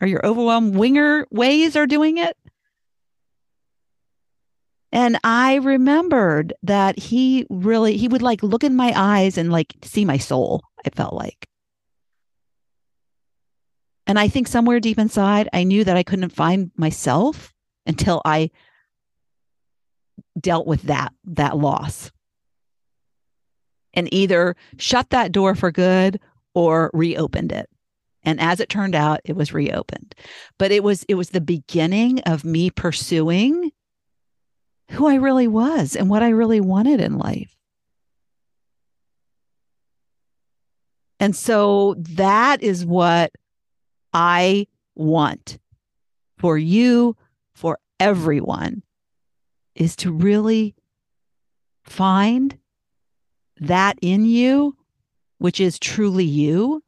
or 0.00 0.08
your 0.08 0.24
overwhelmed 0.26 0.74
winger 0.74 1.26
ways 1.30 1.76
are 1.76 1.86
doing 1.86 2.18
it 2.18 2.36
and 4.92 5.18
i 5.24 5.56
remembered 5.56 6.52
that 6.62 6.98
he 6.98 7.46
really 7.50 7.96
he 7.96 8.08
would 8.08 8.22
like 8.22 8.42
look 8.42 8.64
in 8.64 8.74
my 8.74 8.92
eyes 8.96 9.38
and 9.38 9.52
like 9.52 9.74
see 9.82 10.04
my 10.04 10.18
soul 10.18 10.62
i 10.86 10.90
felt 10.90 11.14
like. 11.14 11.46
And 14.06 14.18
i 14.18 14.28
think 14.28 14.48
somewhere 14.48 14.80
deep 14.80 14.98
inside 14.98 15.48
i 15.52 15.64
knew 15.64 15.84
that 15.84 15.96
i 15.96 16.02
couldn't 16.02 16.30
find 16.30 16.70
myself 16.76 17.52
until 17.86 18.22
i 18.24 18.50
dealt 20.38 20.66
with 20.66 20.82
that 20.82 21.12
that 21.24 21.56
loss. 21.56 22.10
And 23.94 24.12
either 24.12 24.54
shut 24.76 25.10
that 25.10 25.32
door 25.32 25.54
for 25.54 25.72
good 25.72 26.20
or 26.54 26.90
reopened 26.92 27.52
it. 27.52 27.68
And 28.22 28.40
as 28.40 28.60
it 28.60 28.68
turned 28.68 28.94
out 28.94 29.20
it 29.24 29.34
was 29.34 29.52
reopened. 29.52 30.14
But 30.58 30.70
it 30.70 30.82
was 30.82 31.04
it 31.04 31.14
was 31.14 31.30
the 31.30 31.40
beginning 31.40 32.20
of 32.20 32.44
me 32.44 32.70
pursuing 32.70 33.72
who 34.90 35.06
i 35.06 35.14
really 35.14 35.48
was 35.48 35.96
and 35.96 36.08
what 36.08 36.22
i 36.22 36.28
really 36.28 36.60
wanted 36.60 37.00
in 37.00 37.18
life. 37.18 37.54
And 41.20 41.34
so 41.34 41.94
that 41.98 42.62
is 42.62 42.84
what 42.84 43.32
i 44.12 44.66
want 44.94 45.58
for 46.38 46.56
you 46.56 47.16
for 47.54 47.78
everyone 47.98 48.82
is 49.74 49.96
to 49.96 50.12
really 50.12 50.74
find 51.82 52.58
that 53.60 53.98
in 54.02 54.24
you, 54.24 54.76
which 55.38 55.60
is 55.60 55.78
truly 55.78 56.24
you, 56.24 56.82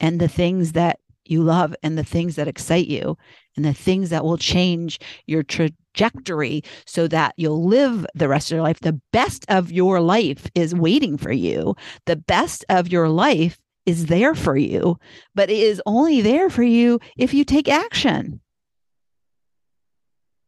and 0.00 0.20
the 0.20 0.28
things 0.28 0.72
that 0.72 0.98
you 1.24 1.42
love, 1.42 1.74
and 1.82 1.96
the 1.96 2.04
things 2.04 2.36
that 2.36 2.48
excite 2.48 2.88
you, 2.88 3.16
and 3.56 3.64
the 3.64 3.74
things 3.74 4.10
that 4.10 4.24
will 4.24 4.38
change 4.38 4.98
your 5.26 5.42
trajectory 5.42 6.62
so 6.86 7.06
that 7.08 7.34
you'll 7.36 7.66
live 7.66 8.06
the 8.14 8.28
rest 8.28 8.50
of 8.50 8.56
your 8.56 8.62
life. 8.62 8.80
The 8.80 9.00
best 9.12 9.44
of 9.48 9.70
your 9.70 10.00
life 10.00 10.50
is 10.54 10.74
waiting 10.74 11.16
for 11.18 11.32
you. 11.32 11.74
The 12.06 12.16
best 12.16 12.64
of 12.68 12.88
your 12.88 13.08
life 13.08 13.58
is 13.84 14.06
there 14.06 14.34
for 14.34 14.56
you, 14.56 14.98
but 15.34 15.50
it 15.50 15.58
is 15.58 15.82
only 15.86 16.20
there 16.20 16.48
for 16.48 16.62
you 16.62 17.00
if 17.16 17.34
you 17.34 17.44
take 17.44 17.68
action 17.68 18.40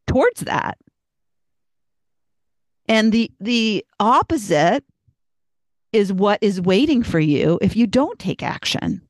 towards 0.07 0.43
that. 0.43 0.79
And 2.87 3.13
the 3.13 3.31
the 3.41 3.85
opposite 3.99 4.85
is 5.93 6.13
what 6.13 6.39
is 6.43 6.61
waiting 6.61 7.03
for 7.03 7.21
you 7.21 7.59
if 7.63 7.77
you 7.77 7.87
don't 7.87 8.19
take 8.19 8.43
action. 8.43 9.01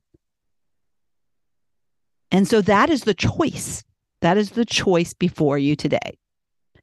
And 2.34 2.48
so 2.48 2.60
that 2.62 2.90
is 2.90 3.04
the 3.04 3.14
choice. 3.14 3.84
That 4.20 4.36
is 4.36 4.50
the 4.50 4.64
choice 4.64 5.14
before 5.14 5.56
you 5.56 5.76
today. 5.76 6.18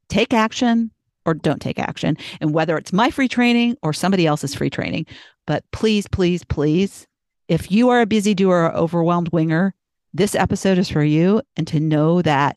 Take 0.08 0.34
action 0.34 0.92
or 1.26 1.34
don't 1.34 1.62
take 1.62 1.78
action. 1.78 2.16
And 2.40 2.54
whether 2.54 2.78
it's 2.78 2.94
my 2.94 3.12
free 3.12 3.28
training 3.28 3.76
or 3.84 3.92
somebody 3.92 4.26
else's 4.26 4.56
free 4.56 4.70
training, 4.70 5.08
but 5.46 5.66
please, 5.74 6.08
please, 6.08 6.46
please, 6.46 7.06
if 7.50 7.70
you 7.70 7.90
are 7.90 8.00
a 8.00 8.06
busy 8.06 8.34
doer 8.34 8.56
or 8.56 8.74
overwhelmed 8.74 9.28
winger, 9.34 9.76
this 10.14 10.36
episode 10.36 10.78
is 10.78 10.88
for 10.88 11.04
you. 11.04 11.42
And 11.58 11.68
to 11.68 11.82
know 11.82 12.22
that 12.22 12.56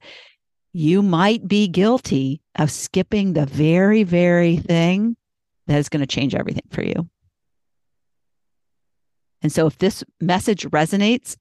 you 0.72 1.02
might 1.02 1.48
be 1.48 1.66
guilty 1.66 2.42
of 2.54 2.70
skipping 2.70 3.33
the 3.33 3.46
very, 3.46 4.04
very 4.04 4.59
thing 4.59 5.16
that 5.66 5.80
is 5.80 5.88
going 5.88 6.00
to 6.00 6.07
change 6.07 6.37
everything 6.37 6.68
for 6.70 6.85
you. 6.85 7.11
And 9.42 9.50
so, 9.52 9.66
if 9.66 9.78
this 9.78 10.04
message 10.20 10.64
resonates 10.66 11.37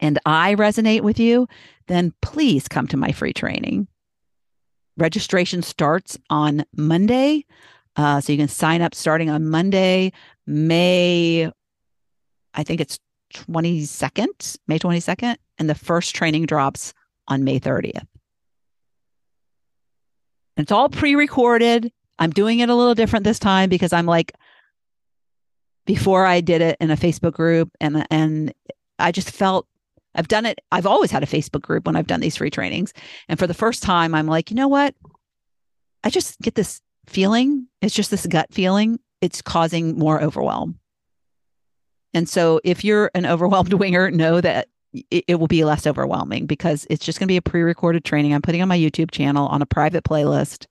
and 0.00 0.18
I 0.26 0.54
resonate 0.54 1.02
with 1.02 1.18
you, 1.18 1.48
then 1.88 2.12
please 2.22 2.68
come 2.68 2.86
to 2.88 2.96
my 2.96 3.12
free 3.12 3.32
training. 3.32 3.88
Registration 4.96 5.62
starts 5.62 6.18
on 6.30 6.64
Monday. 6.74 7.44
Uh, 7.96 8.20
so 8.20 8.32
you 8.32 8.38
can 8.38 8.48
sign 8.48 8.82
up 8.82 8.94
starting 8.94 9.30
on 9.30 9.46
Monday, 9.46 10.12
May, 10.46 11.50
I 12.54 12.62
think 12.62 12.80
it's 12.80 12.98
22nd, 13.32 14.58
May 14.66 14.78
22nd. 14.78 15.36
And 15.58 15.70
the 15.70 15.74
first 15.74 16.14
training 16.14 16.46
drops 16.46 16.92
on 17.28 17.44
May 17.44 17.58
30th. 17.58 18.06
And 20.56 20.64
it's 20.64 20.72
all 20.72 20.88
pre-recorded. 20.88 21.90
I'm 22.18 22.30
doing 22.30 22.60
it 22.60 22.68
a 22.68 22.74
little 22.74 22.94
different 22.94 23.24
this 23.24 23.38
time 23.38 23.68
because 23.68 23.92
I'm 23.92 24.06
like 24.06 24.32
before 25.84 26.26
I 26.26 26.40
did 26.40 26.62
it 26.62 26.76
in 26.80 26.90
a 26.90 26.96
Facebook 26.96 27.32
group 27.32 27.70
and 27.80 28.06
and 28.10 28.52
I 28.98 29.12
just 29.12 29.30
felt 29.30 29.66
I've 30.16 30.28
done 30.28 30.46
it 30.46 30.60
I've 30.72 30.86
always 30.86 31.10
had 31.10 31.22
a 31.22 31.26
Facebook 31.26 31.62
group 31.62 31.86
when 31.86 31.96
I've 31.96 32.06
done 32.06 32.20
these 32.20 32.36
free 32.36 32.50
trainings 32.50 32.92
and 33.28 33.38
for 33.38 33.46
the 33.46 33.54
first 33.54 33.82
time 33.82 34.14
I'm 34.14 34.26
like, 34.26 34.50
you 34.50 34.56
know 34.56 34.68
what? 34.68 34.94
I 36.04 36.10
just 36.10 36.40
get 36.40 36.54
this 36.54 36.80
feeling, 37.06 37.68
it's 37.80 37.94
just 37.94 38.10
this 38.10 38.26
gut 38.26 38.52
feeling, 38.52 38.98
it's 39.20 39.42
causing 39.42 39.98
more 39.98 40.22
overwhelm. 40.22 40.78
And 42.14 42.28
so 42.28 42.60
if 42.64 42.84
you're 42.84 43.10
an 43.14 43.26
overwhelmed 43.26 43.72
winger, 43.72 44.10
know 44.10 44.40
that 44.40 44.68
it, 45.10 45.24
it 45.28 45.34
will 45.36 45.46
be 45.46 45.64
less 45.64 45.86
overwhelming 45.86 46.46
because 46.46 46.86
it's 46.88 47.04
just 47.04 47.18
going 47.18 47.26
to 47.26 47.32
be 47.32 47.36
a 47.36 47.42
pre-recorded 47.42 48.04
training 48.04 48.32
I'm 48.32 48.42
putting 48.42 48.62
on 48.62 48.68
my 48.68 48.78
YouTube 48.78 49.10
channel 49.10 49.46
on 49.48 49.62
a 49.62 49.66
private 49.66 50.04
playlist. 50.04 50.66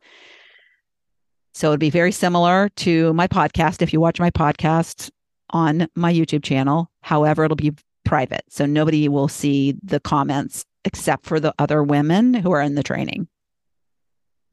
So 1.54 1.70
it'd 1.70 1.80
be 1.80 1.90
very 1.90 2.12
similar 2.12 2.70
to 2.78 3.14
my 3.14 3.28
podcast 3.28 3.82
if 3.82 3.94
you 3.94 4.02
watch 4.02 4.20
my 4.20 4.32
podcast 4.32 5.10
on 5.52 5.88
my 5.96 6.12
YouTube 6.12 6.44
channel. 6.44 6.92
However, 7.02 7.46
it'll 7.46 7.56
be 7.56 7.74
private. 8.06 8.44
So 8.50 8.66
nobody 8.66 9.10
will 9.10 9.28
see 9.28 9.76
the 9.84 10.00
comments 10.00 10.66
except 10.86 11.26
for 11.26 11.40
the 11.40 11.54
other 11.60 11.84
women 11.84 12.34
who 12.34 12.52
are 12.52 12.62
in 12.62 12.76
the 12.76 12.84
training. 12.84 13.28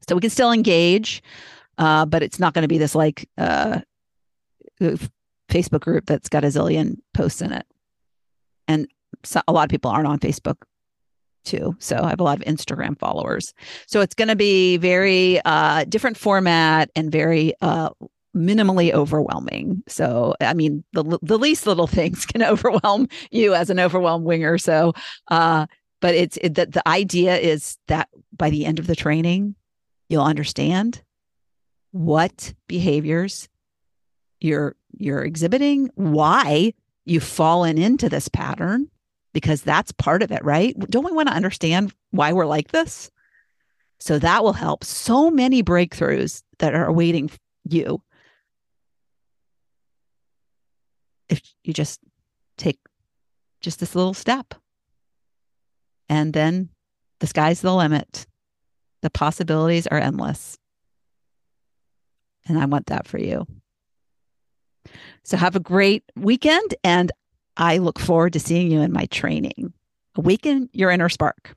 So 0.07 0.15
we 0.15 0.21
can 0.21 0.29
still 0.29 0.51
engage, 0.51 1.23
uh, 1.77 2.05
but 2.05 2.23
it's 2.23 2.39
not 2.39 2.53
going 2.53 2.63
to 2.63 2.67
be 2.67 2.77
this 2.77 2.95
like 2.95 3.29
uh, 3.37 3.79
Facebook 5.49 5.81
group 5.81 6.05
that's 6.05 6.29
got 6.29 6.43
a 6.43 6.47
zillion 6.47 6.97
posts 7.13 7.41
in 7.41 7.53
it. 7.53 7.65
And 8.67 8.87
so 9.23 9.41
a 9.47 9.53
lot 9.53 9.63
of 9.63 9.69
people 9.69 9.91
aren't 9.91 10.07
on 10.07 10.19
Facebook 10.19 10.57
too. 11.45 11.75
So 11.79 11.97
I 11.97 12.09
have 12.09 12.19
a 12.19 12.23
lot 12.23 12.39
of 12.39 12.45
Instagram 12.45 12.97
followers. 12.97 13.53
So 13.85 14.01
it's 14.01 14.15
going 14.15 14.29
to 14.29 14.35
be 14.35 14.77
very 14.77 15.39
uh, 15.45 15.85
different 15.85 16.17
format 16.17 16.89
and 16.95 17.11
very 17.11 17.53
uh, 17.61 17.89
minimally 18.35 18.91
overwhelming. 18.91 19.83
So 19.87 20.35
I 20.41 20.53
mean, 20.53 20.83
the 20.93 21.19
the 21.21 21.37
least 21.37 21.67
little 21.67 21.87
things 21.99 22.25
can 22.25 22.43
overwhelm 22.43 23.07
you 23.31 23.53
as 23.53 23.69
an 23.69 23.79
overwhelmed 23.79 24.25
winger. 24.25 24.57
So, 24.57 24.93
uh, 25.29 25.67
but 26.01 26.15
it's 26.15 26.37
it, 26.37 26.55
the 26.55 26.65
the 26.67 26.87
idea 26.87 27.37
is 27.37 27.77
that 27.87 28.09
by 28.35 28.49
the 28.49 28.65
end 28.65 28.79
of 28.79 28.87
the 28.87 28.95
training, 28.95 29.55
you'll 30.09 30.23
understand 30.23 31.01
what 31.91 32.53
behaviors 32.67 33.47
you're 34.39 34.75
you're 34.97 35.23
exhibiting, 35.23 35.89
why 35.95 36.73
you've 37.05 37.23
fallen 37.23 37.77
into 37.77 38.09
this 38.09 38.27
pattern, 38.27 38.89
because 39.33 39.61
that's 39.61 39.91
part 39.91 40.23
of 40.23 40.31
it, 40.31 40.43
right? 40.43 40.77
Don't 40.79 41.05
we 41.05 41.11
want 41.11 41.29
to 41.29 41.35
understand 41.35 41.93
why 42.11 42.33
we're 42.33 42.45
like 42.45 42.69
this? 42.71 43.09
So 43.99 44.19
that 44.19 44.43
will 44.43 44.53
help 44.53 44.83
so 44.83 45.31
many 45.31 45.63
breakthroughs 45.63 46.43
that 46.59 46.75
are 46.75 46.85
awaiting 46.85 47.31
you 47.63 48.01
if 51.29 51.41
you 51.63 51.73
just 51.73 51.99
take 52.57 52.79
just 53.61 53.79
this 53.79 53.95
little 53.95 54.13
step. 54.13 54.53
And 56.09 56.33
then 56.33 56.69
the 57.19 57.27
sky's 57.27 57.61
the 57.61 57.73
limit. 57.73 58.27
The 59.01 59.09
possibilities 59.09 59.87
are 59.87 59.97
endless. 59.97 60.57
And 62.47 62.59
I 62.59 62.65
want 62.65 62.87
that 62.87 63.07
for 63.07 63.17
you. 63.17 63.47
So 65.23 65.37
have 65.37 65.55
a 65.55 65.61
great 65.61 66.03
weekend. 66.15 66.75
And 66.83 67.11
I 67.55 67.77
look 67.77 67.99
forward 67.99 68.33
to 68.33 68.39
seeing 68.39 68.71
you 68.71 68.81
in 68.81 68.91
my 68.91 69.05
training. 69.05 69.73
Awaken 70.15 70.69
your 70.73 70.91
inner 70.91 71.09
spark. 71.09 71.55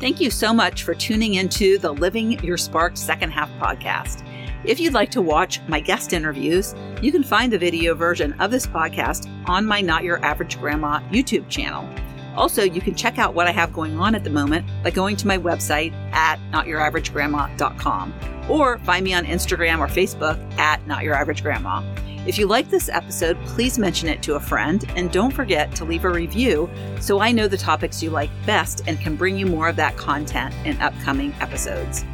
Thank 0.00 0.20
you 0.20 0.30
so 0.30 0.54
much 0.54 0.84
for 0.84 0.94
tuning 0.94 1.34
into 1.34 1.76
the 1.78 1.92
Living 1.92 2.42
Your 2.44 2.56
Spark 2.56 2.96
second 2.96 3.32
half 3.32 3.50
podcast. 3.58 4.24
If 4.64 4.80
you'd 4.80 4.94
like 4.94 5.10
to 5.12 5.22
watch 5.22 5.60
my 5.68 5.78
guest 5.78 6.12
interviews, 6.12 6.74
you 7.00 7.12
can 7.12 7.22
find 7.22 7.52
the 7.52 7.58
video 7.58 7.94
version 7.94 8.32
of 8.40 8.50
this 8.50 8.66
podcast 8.66 9.30
on 9.48 9.64
my 9.64 9.80
Not 9.80 10.02
Your 10.02 10.22
Average 10.24 10.58
Grandma 10.58 11.00
YouTube 11.10 11.48
channel. 11.48 11.88
Also, 12.36 12.62
you 12.62 12.80
can 12.80 12.94
check 12.94 13.18
out 13.18 13.34
what 13.34 13.46
I 13.46 13.52
have 13.52 13.72
going 13.72 13.98
on 13.98 14.14
at 14.16 14.24
the 14.24 14.30
moment 14.30 14.66
by 14.82 14.90
going 14.90 15.16
to 15.16 15.26
my 15.28 15.38
website 15.38 15.92
at 16.12 16.38
notyouraveragegrandma.com 16.50 18.14
or 18.48 18.78
find 18.78 19.04
me 19.04 19.14
on 19.14 19.24
Instagram 19.24 19.78
or 19.78 19.86
Facebook 19.86 20.38
at 20.58 20.84
Not 20.86 21.04
Your 21.04 21.14
Average 21.14 21.42
Grandma. 21.42 21.82
If 22.26 22.36
you 22.36 22.46
like 22.46 22.68
this 22.68 22.88
episode, 22.88 23.38
please 23.46 23.78
mention 23.78 24.08
it 24.08 24.22
to 24.24 24.34
a 24.34 24.40
friend 24.40 24.84
and 24.96 25.10
don't 25.10 25.32
forget 25.32 25.74
to 25.76 25.84
leave 25.84 26.04
a 26.04 26.10
review 26.10 26.68
so 27.00 27.20
I 27.20 27.30
know 27.30 27.46
the 27.46 27.56
topics 27.56 28.02
you 28.02 28.10
like 28.10 28.30
best 28.44 28.82
and 28.88 29.00
can 29.00 29.14
bring 29.14 29.38
you 29.38 29.46
more 29.46 29.68
of 29.68 29.76
that 29.76 29.96
content 29.96 30.52
in 30.64 30.80
upcoming 30.80 31.32
episodes. 31.40 32.04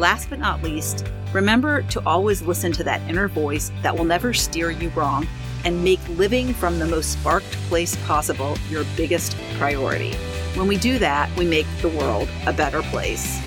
Last 0.00 0.30
but 0.30 0.38
not 0.38 0.62
least, 0.62 1.06
remember 1.30 1.82
to 1.82 2.02
always 2.06 2.40
listen 2.40 2.72
to 2.72 2.84
that 2.84 3.02
inner 3.06 3.28
voice 3.28 3.70
that 3.82 3.94
will 3.94 4.06
never 4.06 4.32
steer 4.32 4.70
you 4.70 4.88
wrong 4.96 5.28
and 5.66 5.84
make 5.84 6.00
living 6.16 6.54
from 6.54 6.78
the 6.78 6.86
most 6.86 7.12
sparked 7.12 7.52
place 7.68 7.96
possible 8.06 8.56
your 8.70 8.84
biggest 8.96 9.36
priority. 9.58 10.14
When 10.54 10.68
we 10.68 10.78
do 10.78 10.98
that, 11.00 11.28
we 11.36 11.44
make 11.44 11.66
the 11.82 11.90
world 11.90 12.30
a 12.46 12.52
better 12.54 12.80
place. 12.84 13.46